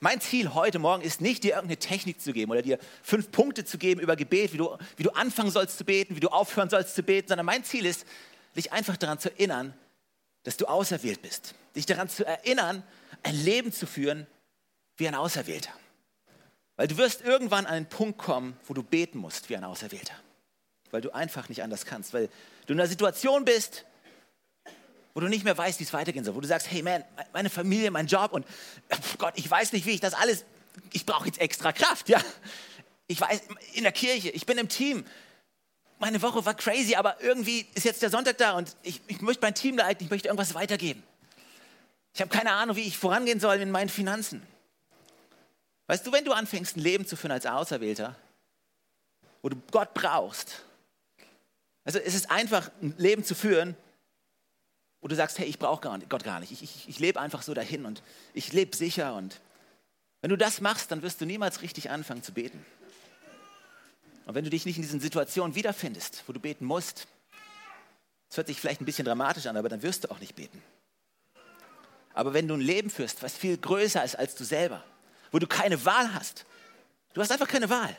mein 0.00 0.20
Ziel 0.20 0.54
heute 0.54 0.78
Morgen 0.78 1.02
ist 1.02 1.20
nicht, 1.20 1.42
dir 1.42 1.54
irgendeine 1.54 1.78
Technik 1.78 2.20
zu 2.20 2.32
geben 2.32 2.52
oder 2.52 2.62
dir 2.62 2.78
fünf 3.02 3.30
Punkte 3.30 3.64
zu 3.64 3.78
geben 3.78 4.00
über 4.00 4.14
Gebet, 4.14 4.52
wie 4.52 4.58
du, 4.58 4.76
wie 4.96 5.02
du 5.02 5.10
anfangen 5.10 5.50
sollst 5.50 5.78
zu 5.78 5.84
beten, 5.84 6.14
wie 6.14 6.20
du 6.20 6.28
aufhören 6.28 6.70
sollst 6.70 6.94
zu 6.94 7.02
beten, 7.02 7.28
sondern 7.28 7.46
mein 7.46 7.64
Ziel 7.64 7.84
ist, 7.84 8.06
dich 8.54 8.72
einfach 8.72 8.96
daran 8.96 9.18
zu 9.18 9.30
erinnern, 9.30 9.74
dass 10.44 10.56
du 10.56 10.66
auserwählt 10.66 11.22
bist. 11.22 11.54
Dich 11.74 11.86
daran 11.86 12.08
zu 12.08 12.24
erinnern, 12.24 12.84
ein 13.22 13.34
Leben 13.34 13.72
zu 13.72 13.86
führen 13.86 14.26
wie 14.96 15.08
ein 15.08 15.14
Auserwählter. 15.14 15.72
Weil 16.78 16.86
du 16.86 16.96
wirst 16.96 17.22
irgendwann 17.22 17.66
an 17.66 17.74
einen 17.74 17.86
Punkt 17.86 18.18
kommen, 18.18 18.56
wo 18.64 18.72
du 18.72 18.84
beten 18.84 19.18
musst 19.18 19.50
wie 19.50 19.56
ein 19.56 19.64
Auserwählter. 19.64 20.14
Weil 20.92 21.00
du 21.00 21.12
einfach 21.12 21.48
nicht 21.48 21.62
anders 21.64 21.84
kannst. 21.84 22.14
Weil 22.14 22.30
du 22.66 22.72
in 22.72 22.78
einer 22.78 22.88
Situation 22.88 23.44
bist, 23.44 23.84
wo 25.12 25.20
du 25.20 25.26
nicht 25.26 25.42
mehr 25.42 25.58
weißt, 25.58 25.80
wie 25.80 25.84
es 25.84 25.92
weitergehen 25.92 26.24
soll. 26.24 26.36
Wo 26.36 26.40
du 26.40 26.46
sagst, 26.46 26.70
hey 26.70 26.82
man, 26.82 27.02
meine 27.32 27.50
Familie, 27.50 27.90
mein 27.90 28.06
Job 28.06 28.32
und 28.32 28.46
Gott, 29.18 29.34
ich 29.36 29.50
weiß 29.50 29.72
nicht, 29.72 29.86
wie 29.86 29.90
ich 29.90 30.00
das 30.00 30.14
alles, 30.14 30.44
ich 30.92 31.04
brauche 31.04 31.26
jetzt 31.26 31.40
extra 31.40 31.72
Kraft. 31.72 32.08
Ja, 32.08 32.22
ich 33.08 33.20
weiß, 33.20 33.42
in 33.74 33.82
der 33.82 33.90
Kirche, 33.92 34.30
ich 34.30 34.46
bin 34.46 34.56
im 34.56 34.68
Team. 34.68 35.04
Meine 35.98 36.22
Woche 36.22 36.46
war 36.46 36.54
crazy, 36.54 36.94
aber 36.94 37.20
irgendwie 37.20 37.66
ist 37.74 37.86
jetzt 37.86 38.02
der 38.02 38.10
Sonntag 38.10 38.38
da 38.38 38.52
und 38.52 38.76
ich, 38.84 39.00
ich 39.08 39.20
möchte 39.20 39.44
mein 39.44 39.56
Team 39.56 39.78
leiten, 39.78 40.04
ich 40.04 40.10
möchte 40.10 40.28
irgendwas 40.28 40.54
weitergeben. 40.54 41.02
Ich 42.14 42.20
habe 42.20 42.30
keine 42.30 42.52
Ahnung, 42.52 42.76
wie 42.76 42.82
ich 42.82 42.96
vorangehen 42.96 43.40
soll 43.40 43.56
in 43.56 43.72
meinen 43.72 43.88
Finanzen. 43.88 44.46
Weißt 45.88 46.06
du, 46.06 46.12
wenn 46.12 46.24
du 46.24 46.32
anfängst, 46.32 46.76
ein 46.76 46.80
Leben 46.80 47.06
zu 47.06 47.16
führen 47.16 47.32
als 47.32 47.46
Auserwählter, 47.46 48.14
wo 49.42 49.48
du 49.48 49.56
Gott 49.72 49.94
brauchst, 49.94 50.62
also 51.84 51.98
es 51.98 52.14
ist 52.14 52.30
einfach, 52.30 52.70
ein 52.82 52.94
Leben 52.98 53.24
zu 53.24 53.34
führen, 53.34 53.74
wo 55.00 55.08
du 55.08 55.16
sagst, 55.16 55.38
hey, 55.38 55.46
ich 55.46 55.58
brauche 55.58 55.80
Gott 56.08 56.24
gar 56.24 56.40
nicht. 56.40 56.52
Ich, 56.52 56.62
ich, 56.62 56.88
ich 56.88 56.98
lebe 56.98 57.18
einfach 57.18 57.40
so 57.40 57.54
dahin 57.54 57.86
und 57.86 58.02
ich 58.34 58.52
lebe 58.52 58.76
sicher. 58.76 59.14
Und 59.14 59.40
wenn 60.20 60.28
du 60.28 60.36
das 60.36 60.60
machst, 60.60 60.90
dann 60.90 61.00
wirst 61.00 61.22
du 61.22 61.24
niemals 61.24 61.62
richtig 61.62 61.88
anfangen 61.88 62.22
zu 62.22 62.32
beten. 62.32 62.64
Und 64.26 64.34
wenn 64.34 64.44
du 64.44 64.50
dich 64.50 64.66
nicht 64.66 64.76
in 64.76 64.82
diesen 64.82 65.00
Situationen 65.00 65.54
wiederfindest, 65.54 66.24
wo 66.26 66.34
du 66.34 66.40
beten 66.40 66.66
musst, 66.66 67.06
das 68.28 68.36
hört 68.36 68.48
sich 68.48 68.60
vielleicht 68.60 68.82
ein 68.82 68.84
bisschen 68.84 69.06
dramatisch 69.06 69.46
an, 69.46 69.56
aber 69.56 69.70
dann 69.70 69.82
wirst 69.82 70.04
du 70.04 70.10
auch 70.10 70.18
nicht 70.18 70.36
beten. 70.36 70.62
Aber 72.12 72.34
wenn 72.34 72.46
du 72.46 72.52
ein 72.52 72.60
Leben 72.60 72.90
führst, 72.90 73.22
was 73.22 73.34
viel 73.34 73.56
größer 73.56 74.04
ist 74.04 74.16
als 74.16 74.34
du 74.34 74.44
selber, 74.44 74.84
wo 75.30 75.38
du 75.38 75.46
keine 75.46 75.84
Wahl 75.84 76.12
hast. 76.14 76.44
Du 77.14 77.20
hast 77.20 77.30
einfach 77.30 77.48
keine 77.48 77.68
Wahl. 77.68 77.96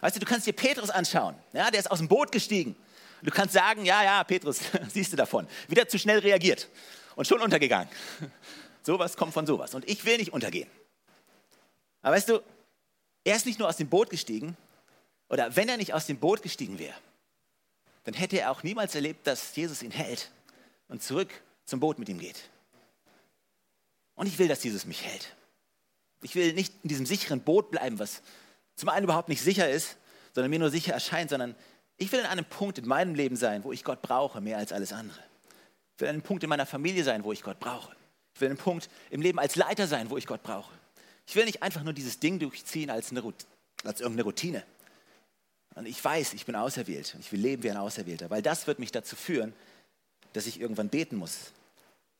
Weißt 0.00 0.16
du, 0.16 0.20
du 0.20 0.26
kannst 0.26 0.46
dir 0.46 0.52
Petrus 0.52 0.90
anschauen. 0.90 1.34
Ja, 1.52 1.70
der 1.70 1.80
ist 1.80 1.90
aus 1.90 1.98
dem 1.98 2.08
Boot 2.08 2.30
gestiegen. 2.30 2.76
Du 3.22 3.30
kannst 3.30 3.54
sagen, 3.54 3.84
ja, 3.84 4.04
ja, 4.04 4.22
Petrus, 4.24 4.60
siehst 4.88 5.12
du 5.12 5.16
davon. 5.16 5.48
Wieder 5.68 5.88
zu 5.88 5.98
schnell 5.98 6.18
reagiert 6.18 6.68
und 7.16 7.26
schon 7.26 7.40
untergegangen. 7.40 7.88
Sowas 8.82 9.16
kommt 9.16 9.32
von 9.32 9.46
sowas. 9.46 9.74
Und 9.74 9.88
ich 9.88 10.04
will 10.04 10.18
nicht 10.18 10.32
untergehen. 10.32 10.68
Aber 12.02 12.16
weißt 12.16 12.28
du, 12.28 12.42
er 13.24 13.36
ist 13.36 13.46
nicht 13.46 13.58
nur 13.58 13.66
aus 13.66 13.78
dem 13.78 13.88
Boot 13.88 14.10
gestiegen, 14.10 14.58
oder 15.30 15.56
wenn 15.56 15.70
er 15.70 15.78
nicht 15.78 15.94
aus 15.94 16.04
dem 16.04 16.18
Boot 16.18 16.42
gestiegen 16.42 16.78
wäre, 16.78 16.94
dann 18.04 18.12
hätte 18.12 18.38
er 18.38 18.50
auch 18.50 18.62
niemals 18.62 18.94
erlebt, 18.94 19.26
dass 19.26 19.56
Jesus 19.56 19.82
ihn 19.82 19.90
hält 19.90 20.30
und 20.88 21.02
zurück 21.02 21.30
zum 21.64 21.80
Boot 21.80 21.98
mit 21.98 22.10
ihm 22.10 22.18
geht. 22.18 22.50
Und 24.14 24.26
ich 24.26 24.38
will, 24.38 24.48
dass 24.48 24.62
Jesus 24.62 24.84
mich 24.84 25.02
hält. 25.02 25.34
Ich 26.24 26.34
will 26.34 26.52
nicht 26.54 26.74
in 26.82 26.88
diesem 26.88 27.06
sicheren 27.06 27.40
Boot 27.40 27.70
bleiben, 27.70 27.98
was 27.98 28.22
zum 28.76 28.88
einen 28.88 29.04
überhaupt 29.04 29.28
nicht 29.28 29.42
sicher 29.42 29.70
ist, 29.70 29.96
sondern 30.32 30.50
mir 30.50 30.58
nur 30.58 30.70
sicher 30.70 30.92
erscheint, 30.92 31.30
sondern 31.30 31.54
ich 31.96 32.10
will 32.10 32.20
an 32.20 32.26
einem 32.26 32.44
Punkt 32.44 32.78
in 32.78 32.88
meinem 32.88 33.14
Leben 33.14 33.36
sein, 33.36 33.62
wo 33.62 33.72
ich 33.72 33.84
Gott 33.84 34.02
brauche, 34.02 34.40
mehr 34.40 34.58
als 34.58 34.72
alles 34.72 34.92
andere. 34.92 35.20
Ich 35.94 36.00
will 36.00 36.08
an 36.08 36.14
einem 36.14 36.22
Punkt 36.22 36.42
in 36.42 36.48
meiner 36.48 36.66
Familie 36.66 37.04
sein, 37.04 37.22
wo 37.22 37.32
ich 37.32 37.42
Gott 37.42 37.60
brauche. 37.60 37.94
Ich 38.34 38.40
will 38.40 38.48
an 38.48 38.52
einem 38.52 38.64
Punkt 38.64 38.88
im 39.10 39.22
Leben 39.22 39.38
als 39.38 39.54
Leiter 39.54 39.86
sein, 39.86 40.10
wo 40.10 40.16
ich 40.16 40.26
Gott 40.26 40.42
brauche. 40.42 40.72
Ich 41.26 41.36
will 41.36 41.44
nicht 41.44 41.62
einfach 41.62 41.82
nur 41.84 41.92
dieses 41.92 42.18
Ding 42.18 42.38
durchziehen 42.38 42.90
als, 42.90 43.10
eine, 43.10 43.22
als 43.84 44.00
irgendeine 44.00 44.24
Routine. 44.24 44.64
Und 45.76 45.86
ich 45.86 46.02
weiß, 46.02 46.34
ich 46.34 46.46
bin 46.46 46.56
auserwählt 46.56 47.14
und 47.14 47.20
ich 47.20 47.32
will 47.32 47.40
leben 47.40 47.62
wie 47.62 47.70
ein 47.70 47.76
Auserwählter, 47.76 48.30
weil 48.30 48.42
das 48.42 48.66
wird 48.66 48.78
mich 48.78 48.92
dazu 48.92 49.14
führen, 49.16 49.52
dass 50.32 50.46
ich 50.46 50.60
irgendwann 50.60 50.88
beten 50.88 51.16
muss 51.16 51.52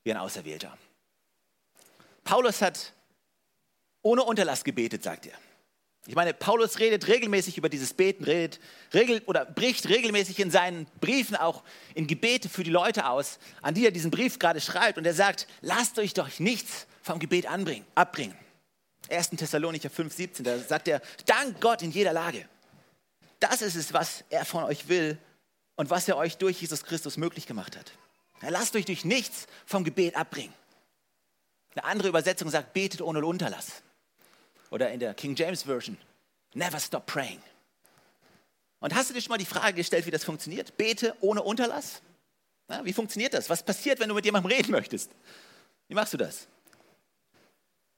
wie 0.03 0.11
ein 0.11 0.17
Auserwählter. 0.17 0.77
Paulus 2.23 2.61
hat 2.61 2.93
ohne 4.05 4.23
Unterlass 4.23 4.63
gebetet, 4.63 5.03
sagt 5.03 5.25
er. 5.25 5.33
Ich 6.07 6.13
meine, 6.13 6.35
Paulus 6.35 6.77
redet 6.77 7.07
regelmäßig 7.07 7.57
über 7.57 7.69
dieses 7.69 7.95
Beten, 7.95 8.23
redet 8.23 8.59
regel, 8.93 9.23
oder 9.25 9.43
bricht 9.43 9.89
regelmäßig 9.89 10.39
in 10.39 10.51
seinen 10.51 10.85
Briefen 11.01 11.35
auch 11.35 11.63
in 11.95 12.05
Gebete 12.05 12.47
für 12.47 12.63
die 12.63 12.69
Leute 12.69 13.09
aus, 13.09 13.39
an 13.63 13.73
die 13.73 13.83
er 13.83 13.89
diesen 13.89 14.11
Brief 14.11 14.37
gerade 14.37 14.61
schreibt. 14.61 14.99
Und 14.99 15.07
er 15.07 15.15
sagt, 15.15 15.47
lasst 15.61 15.97
euch 15.97 16.13
doch 16.13 16.29
nichts 16.37 16.85
vom 17.01 17.17
Gebet 17.17 17.47
anbringen, 17.47 17.83
abbringen. 17.95 18.37
1. 19.09 19.31
Thessalonicher 19.31 19.89
5, 19.89 20.13
17, 20.13 20.45
da 20.45 20.59
sagt 20.59 20.87
er, 20.87 21.01
dank 21.25 21.59
Gott 21.59 21.81
in 21.81 21.89
jeder 21.89 22.13
Lage. 22.13 22.47
Das 23.39 23.63
ist 23.63 23.75
es, 23.75 23.91
was 23.91 24.23
er 24.29 24.45
von 24.45 24.63
euch 24.65 24.87
will 24.87 25.17
und 25.75 25.89
was 25.89 26.07
er 26.07 26.17
euch 26.17 26.37
durch 26.37 26.61
Jesus 26.61 26.83
Christus 26.83 27.17
möglich 27.17 27.47
gemacht 27.47 27.75
hat. 27.75 27.91
Ja, 28.43 28.49
lasst 28.49 28.75
euch 28.75 28.85
durch 28.85 29.03
nichts 29.03 29.47
vom 29.65 29.83
Gebet 29.83 30.15
abbringen. 30.15 30.53
Eine 31.73 31.85
andere 31.85 32.09
Übersetzung 32.09 32.51
sagt, 32.51 32.73
betet 32.73 33.01
ohne 33.01 33.25
Unterlass. 33.25 33.81
Oder 34.75 34.91
in 34.91 34.99
der 34.99 35.13
King 35.13 35.37
James 35.37 35.63
Version, 35.63 35.97
never 36.53 36.77
stop 36.81 37.05
praying. 37.05 37.41
Und 38.81 38.93
hast 38.93 39.09
du 39.09 39.13
dir 39.13 39.21
schon 39.21 39.29
mal 39.29 39.37
die 39.37 39.45
Frage 39.45 39.73
gestellt, 39.73 40.05
wie 40.05 40.11
das 40.11 40.25
funktioniert? 40.25 40.75
Bete 40.75 41.15
ohne 41.21 41.41
Unterlass? 41.43 42.01
Ja, 42.69 42.83
wie 42.83 42.91
funktioniert 42.91 43.33
das? 43.33 43.49
Was 43.49 43.63
passiert, 43.63 44.01
wenn 44.01 44.09
du 44.09 44.15
mit 44.15 44.25
jemandem 44.25 44.51
reden 44.51 44.71
möchtest? 44.71 45.11
Wie 45.87 45.95
machst 45.95 46.11
du 46.11 46.17
das? 46.17 46.47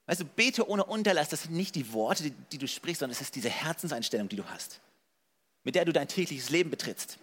Weißt 0.05 0.21
du, 0.21 0.25
bete 0.25 0.69
ohne 0.69 0.83
Unterlass, 0.83 1.29
das 1.29 1.41
sind 1.41 1.55
nicht 1.55 1.73
die 1.73 1.91
Worte, 1.93 2.21
die, 2.21 2.29
die 2.51 2.59
du 2.59 2.67
sprichst, 2.67 2.99
sondern 2.99 3.15
es 3.15 3.21
ist 3.21 3.33
diese 3.33 3.49
Herzenseinstellung, 3.49 4.29
die 4.29 4.35
du 4.35 4.45
hast, 4.45 4.79
mit 5.63 5.73
der 5.73 5.83
du 5.83 5.91
dein 5.91 6.07
tägliches 6.07 6.51
Leben 6.51 6.69
betrittst, 6.69 7.17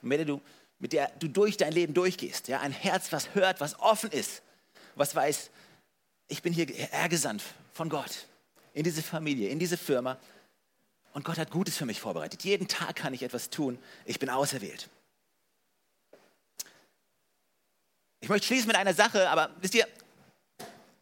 mit 0.00 0.18
der 0.18 0.24
du, 0.24 0.40
mit 0.78 0.94
der 0.94 1.12
du 1.18 1.28
durch 1.28 1.58
dein 1.58 1.74
Leben 1.74 1.92
durchgehst. 1.92 2.48
Ja? 2.48 2.60
Ein 2.60 2.72
Herz, 2.72 3.12
was 3.12 3.34
hört, 3.34 3.60
was 3.60 3.78
offen 3.80 4.10
ist, 4.12 4.40
was 4.94 5.14
weiß, 5.14 5.50
ich 6.28 6.40
bin 6.40 6.54
hier 6.54 6.64
hergesandt 6.68 7.42
von 7.74 7.90
Gott 7.90 8.26
in 8.74 8.84
diese 8.84 9.02
Familie, 9.02 9.48
in 9.48 9.58
diese 9.58 9.76
Firma. 9.76 10.18
Und 11.12 11.24
Gott 11.24 11.38
hat 11.38 11.50
Gutes 11.50 11.76
für 11.76 11.86
mich 11.86 12.00
vorbereitet. 12.00 12.44
Jeden 12.44 12.68
Tag 12.68 12.96
kann 12.96 13.14
ich 13.14 13.22
etwas 13.22 13.50
tun. 13.50 13.78
Ich 14.04 14.18
bin 14.18 14.30
auserwählt. 14.30 14.88
Ich 18.20 18.28
möchte 18.28 18.46
schließen 18.46 18.66
mit 18.66 18.76
einer 18.76 18.94
Sache, 18.94 19.28
aber 19.30 19.50
wisst 19.60 19.74
ihr, 19.74 19.86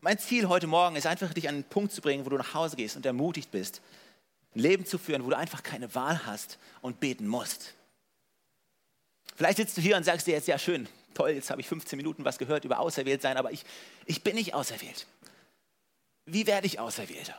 mein 0.00 0.18
Ziel 0.18 0.48
heute 0.48 0.66
Morgen 0.66 0.96
ist 0.96 1.06
einfach, 1.06 1.32
dich 1.32 1.48
an 1.48 1.56
einen 1.56 1.64
Punkt 1.64 1.92
zu 1.92 2.00
bringen, 2.00 2.24
wo 2.24 2.30
du 2.30 2.36
nach 2.36 2.54
Hause 2.54 2.76
gehst 2.76 2.96
und 2.96 3.06
ermutigt 3.06 3.50
bist, 3.50 3.80
ein 4.54 4.60
Leben 4.60 4.86
zu 4.86 4.98
führen, 4.98 5.24
wo 5.24 5.30
du 5.30 5.36
einfach 5.36 5.62
keine 5.62 5.94
Wahl 5.94 6.26
hast 6.26 6.58
und 6.82 7.00
beten 7.00 7.26
musst. 7.26 7.74
Vielleicht 9.34 9.56
sitzt 9.56 9.76
du 9.76 9.80
hier 9.80 9.96
und 9.96 10.04
sagst 10.04 10.26
dir 10.26 10.32
jetzt, 10.32 10.48
ja 10.48 10.58
schön, 10.58 10.88
toll, 11.14 11.30
jetzt 11.30 11.50
habe 11.50 11.60
ich 11.60 11.68
15 11.68 11.96
Minuten 11.96 12.24
was 12.24 12.38
gehört 12.38 12.64
über 12.64 12.78
auserwählt 12.78 13.22
sein, 13.22 13.36
aber 13.36 13.50
ich, 13.50 13.64
ich 14.04 14.22
bin 14.22 14.34
nicht 14.34 14.54
auserwählt. 14.54 15.06
Wie 16.26 16.46
werde 16.46 16.66
ich 16.66 16.80
Auserwählter? 16.80 17.36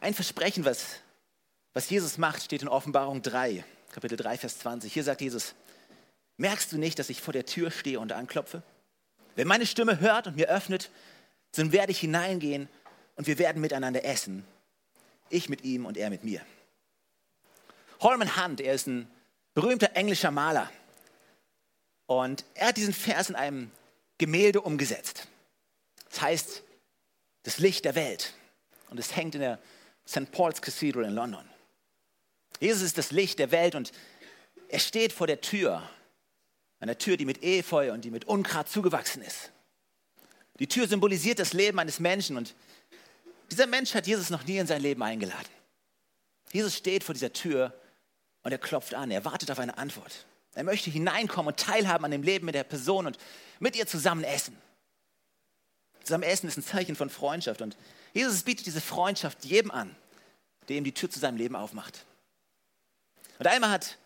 Ein 0.00 0.14
Versprechen, 0.14 0.64
was, 0.64 0.86
was 1.72 1.88
Jesus 1.88 2.18
macht, 2.18 2.42
steht 2.42 2.62
in 2.62 2.68
Offenbarung 2.68 3.22
3, 3.22 3.64
Kapitel 3.92 4.16
3, 4.16 4.38
Vers 4.38 4.58
20. 4.58 4.92
Hier 4.92 5.04
sagt 5.04 5.20
Jesus, 5.20 5.54
merkst 6.36 6.72
du 6.72 6.78
nicht, 6.78 6.98
dass 6.98 7.08
ich 7.08 7.20
vor 7.20 7.32
der 7.32 7.46
Tür 7.46 7.70
stehe 7.70 7.98
und 7.98 8.12
anklopfe? 8.12 8.62
Wenn 9.36 9.48
meine 9.48 9.66
Stimme 9.66 10.00
hört 10.00 10.26
und 10.26 10.36
mir 10.36 10.48
öffnet, 10.48 10.90
dann 11.52 11.72
werde 11.72 11.92
ich 11.92 12.00
hineingehen 12.00 12.68
und 13.16 13.26
wir 13.26 13.38
werden 13.38 13.60
miteinander 13.60 14.04
essen. 14.04 14.44
Ich 15.30 15.48
mit 15.48 15.64
ihm 15.64 15.86
und 15.86 15.96
er 15.96 16.10
mit 16.10 16.24
mir. 16.24 16.40
Holman 18.00 18.36
Hunt, 18.36 18.60
er 18.60 18.74
ist 18.74 18.86
ein 18.86 19.10
berühmter 19.54 19.96
englischer 19.96 20.30
Maler. 20.30 20.70
Und 22.06 22.44
er 22.54 22.68
hat 22.68 22.76
diesen 22.76 22.94
Vers 22.94 23.30
in 23.30 23.34
einem 23.34 23.70
Gemälde 24.18 24.60
umgesetzt. 24.60 25.26
Das 26.10 26.20
heißt, 26.20 26.62
das 27.42 27.58
Licht 27.58 27.84
der 27.84 27.94
Welt. 27.94 28.34
Und 28.90 29.00
es 29.00 29.16
hängt 29.16 29.34
in 29.34 29.40
der 29.40 29.58
St. 30.08 30.30
Paul's 30.30 30.60
Cathedral 30.60 31.04
in 31.04 31.14
London. 31.14 31.44
Jesus 32.60 32.82
ist 32.82 32.98
das 32.98 33.10
Licht 33.10 33.38
der 33.38 33.50
Welt 33.50 33.74
und 33.74 33.92
er 34.68 34.78
steht 34.78 35.12
vor 35.12 35.26
der 35.26 35.40
Tür, 35.40 35.88
einer 36.80 36.98
Tür, 36.98 37.16
die 37.16 37.24
mit 37.24 37.42
Efeu 37.42 37.92
und 37.92 38.04
die 38.04 38.10
mit 38.10 38.24
Unkraut 38.26 38.68
zugewachsen 38.68 39.22
ist. 39.22 39.52
Die 40.58 40.66
Tür 40.66 40.88
symbolisiert 40.88 41.38
das 41.38 41.52
Leben 41.52 41.78
eines 41.78 42.00
Menschen 42.00 42.36
und 42.36 42.54
dieser 43.50 43.66
Mensch 43.66 43.94
hat 43.94 44.06
Jesus 44.06 44.30
noch 44.30 44.44
nie 44.44 44.58
in 44.58 44.66
sein 44.66 44.82
Leben 44.82 45.02
eingeladen. 45.02 45.48
Jesus 46.52 46.76
steht 46.76 47.04
vor 47.04 47.14
dieser 47.14 47.32
Tür 47.32 47.78
und 48.42 48.52
er 48.52 48.58
klopft 48.58 48.94
an, 48.94 49.10
er 49.10 49.24
wartet 49.24 49.50
auf 49.50 49.58
eine 49.58 49.76
Antwort. 49.76 50.26
Er 50.54 50.64
möchte 50.64 50.90
hineinkommen 50.90 51.48
und 51.48 51.60
teilhaben 51.60 52.04
an 52.04 52.10
dem 52.10 52.22
Leben 52.22 52.46
mit 52.46 52.54
der 52.54 52.64
Person 52.64 53.06
und 53.06 53.18
mit 53.58 53.76
ihr 53.76 53.86
zusammen 53.86 54.24
essen. 54.24 54.56
Zusammen 56.02 56.24
essen 56.24 56.48
ist 56.48 56.56
ein 56.56 56.64
Zeichen 56.64 56.96
von 56.96 57.10
Freundschaft 57.10 57.60
und 57.60 57.76
Jesus 58.16 58.42
bietet 58.42 58.64
diese 58.64 58.80
Freundschaft 58.80 59.44
jedem 59.44 59.70
an, 59.70 59.94
der 60.68 60.78
ihm 60.78 60.84
die 60.84 60.94
Tür 60.94 61.10
zu 61.10 61.18
seinem 61.18 61.36
Leben 61.36 61.54
aufmacht. 61.54 62.06
Und 63.38 63.46
einmal 63.46 63.68
hat 63.68 63.98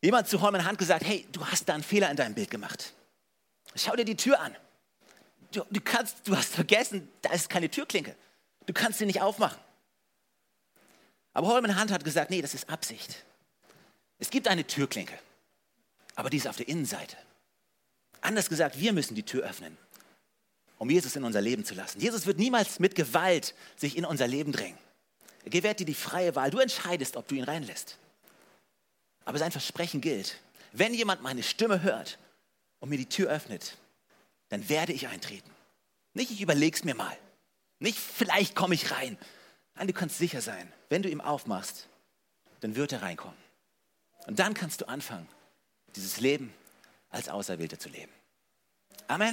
jemand 0.00 0.28
zu 0.28 0.40
Holman 0.40 0.64
Hand 0.64 0.78
gesagt, 0.78 1.04
hey, 1.04 1.26
du 1.32 1.44
hast 1.44 1.68
da 1.68 1.74
einen 1.74 1.82
Fehler 1.82 2.12
in 2.12 2.16
deinem 2.16 2.34
Bild 2.34 2.48
gemacht. 2.48 2.94
Schau 3.74 3.96
dir 3.96 4.04
die 4.04 4.16
Tür 4.16 4.38
an. 4.38 4.54
Du, 5.50 5.64
du, 5.68 5.80
kannst, 5.80 6.28
du 6.28 6.36
hast 6.36 6.54
vergessen, 6.54 7.08
da 7.22 7.32
ist 7.32 7.50
keine 7.50 7.68
Türklinke. 7.68 8.14
Du 8.66 8.72
kannst 8.72 9.00
sie 9.00 9.06
nicht 9.06 9.20
aufmachen. 9.20 9.58
Aber 11.32 11.48
Holman 11.48 11.74
Hand 11.74 11.90
hat 11.90 12.04
gesagt, 12.04 12.30
nee, 12.30 12.40
das 12.40 12.54
ist 12.54 12.70
Absicht. 12.70 13.24
Es 14.18 14.30
gibt 14.30 14.46
eine 14.46 14.64
Türklinke, 14.64 15.18
aber 16.14 16.30
die 16.30 16.36
ist 16.36 16.46
auf 16.46 16.56
der 16.56 16.68
Innenseite. 16.68 17.16
Anders 18.20 18.48
gesagt, 18.48 18.78
wir 18.78 18.92
müssen 18.92 19.16
die 19.16 19.24
Tür 19.24 19.42
öffnen 19.42 19.76
um 20.78 20.88
Jesus 20.88 21.16
in 21.16 21.24
unser 21.24 21.40
Leben 21.40 21.64
zu 21.64 21.74
lassen. 21.74 22.00
Jesus 22.00 22.26
wird 22.26 22.38
niemals 22.38 22.78
mit 22.78 22.94
Gewalt 22.94 23.54
sich 23.76 23.96
in 23.96 24.04
unser 24.04 24.26
Leben 24.26 24.52
drängen. 24.52 24.78
Er 25.44 25.50
gewährt 25.50 25.80
dir 25.80 25.86
die 25.86 25.94
freie 25.94 26.34
Wahl. 26.34 26.50
Du 26.50 26.58
entscheidest, 26.58 27.16
ob 27.16 27.26
du 27.28 27.34
ihn 27.34 27.44
reinlässt. 27.44 27.98
Aber 29.24 29.38
sein 29.38 29.52
Versprechen 29.52 30.00
gilt. 30.00 30.38
Wenn 30.72 30.94
jemand 30.94 31.22
meine 31.22 31.42
Stimme 31.42 31.82
hört 31.82 32.18
und 32.80 32.90
mir 32.90 32.98
die 32.98 33.08
Tür 33.08 33.30
öffnet, 33.30 33.76
dann 34.48 34.68
werde 34.68 34.92
ich 34.92 35.08
eintreten. 35.08 35.50
Nicht, 36.14 36.30
ich 36.30 36.40
überleg's 36.40 36.84
mir 36.84 36.94
mal. 36.94 37.16
Nicht, 37.78 37.98
vielleicht 37.98 38.54
komme 38.54 38.74
ich 38.74 38.90
rein. 38.90 39.18
Nein, 39.74 39.86
du 39.86 39.92
kannst 39.92 40.18
sicher 40.18 40.40
sein, 40.40 40.72
wenn 40.88 41.02
du 41.02 41.08
ihm 41.08 41.20
aufmachst, 41.20 41.88
dann 42.60 42.74
wird 42.74 42.92
er 42.92 43.02
reinkommen. 43.02 43.36
Und 44.26 44.38
dann 44.38 44.54
kannst 44.54 44.80
du 44.80 44.88
anfangen, 44.88 45.28
dieses 45.94 46.20
Leben 46.20 46.52
als 47.10 47.28
Auserwählter 47.28 47.78
zu 47.78 47.88
leben. 47.88 48.12
Amen. 49.06 49.26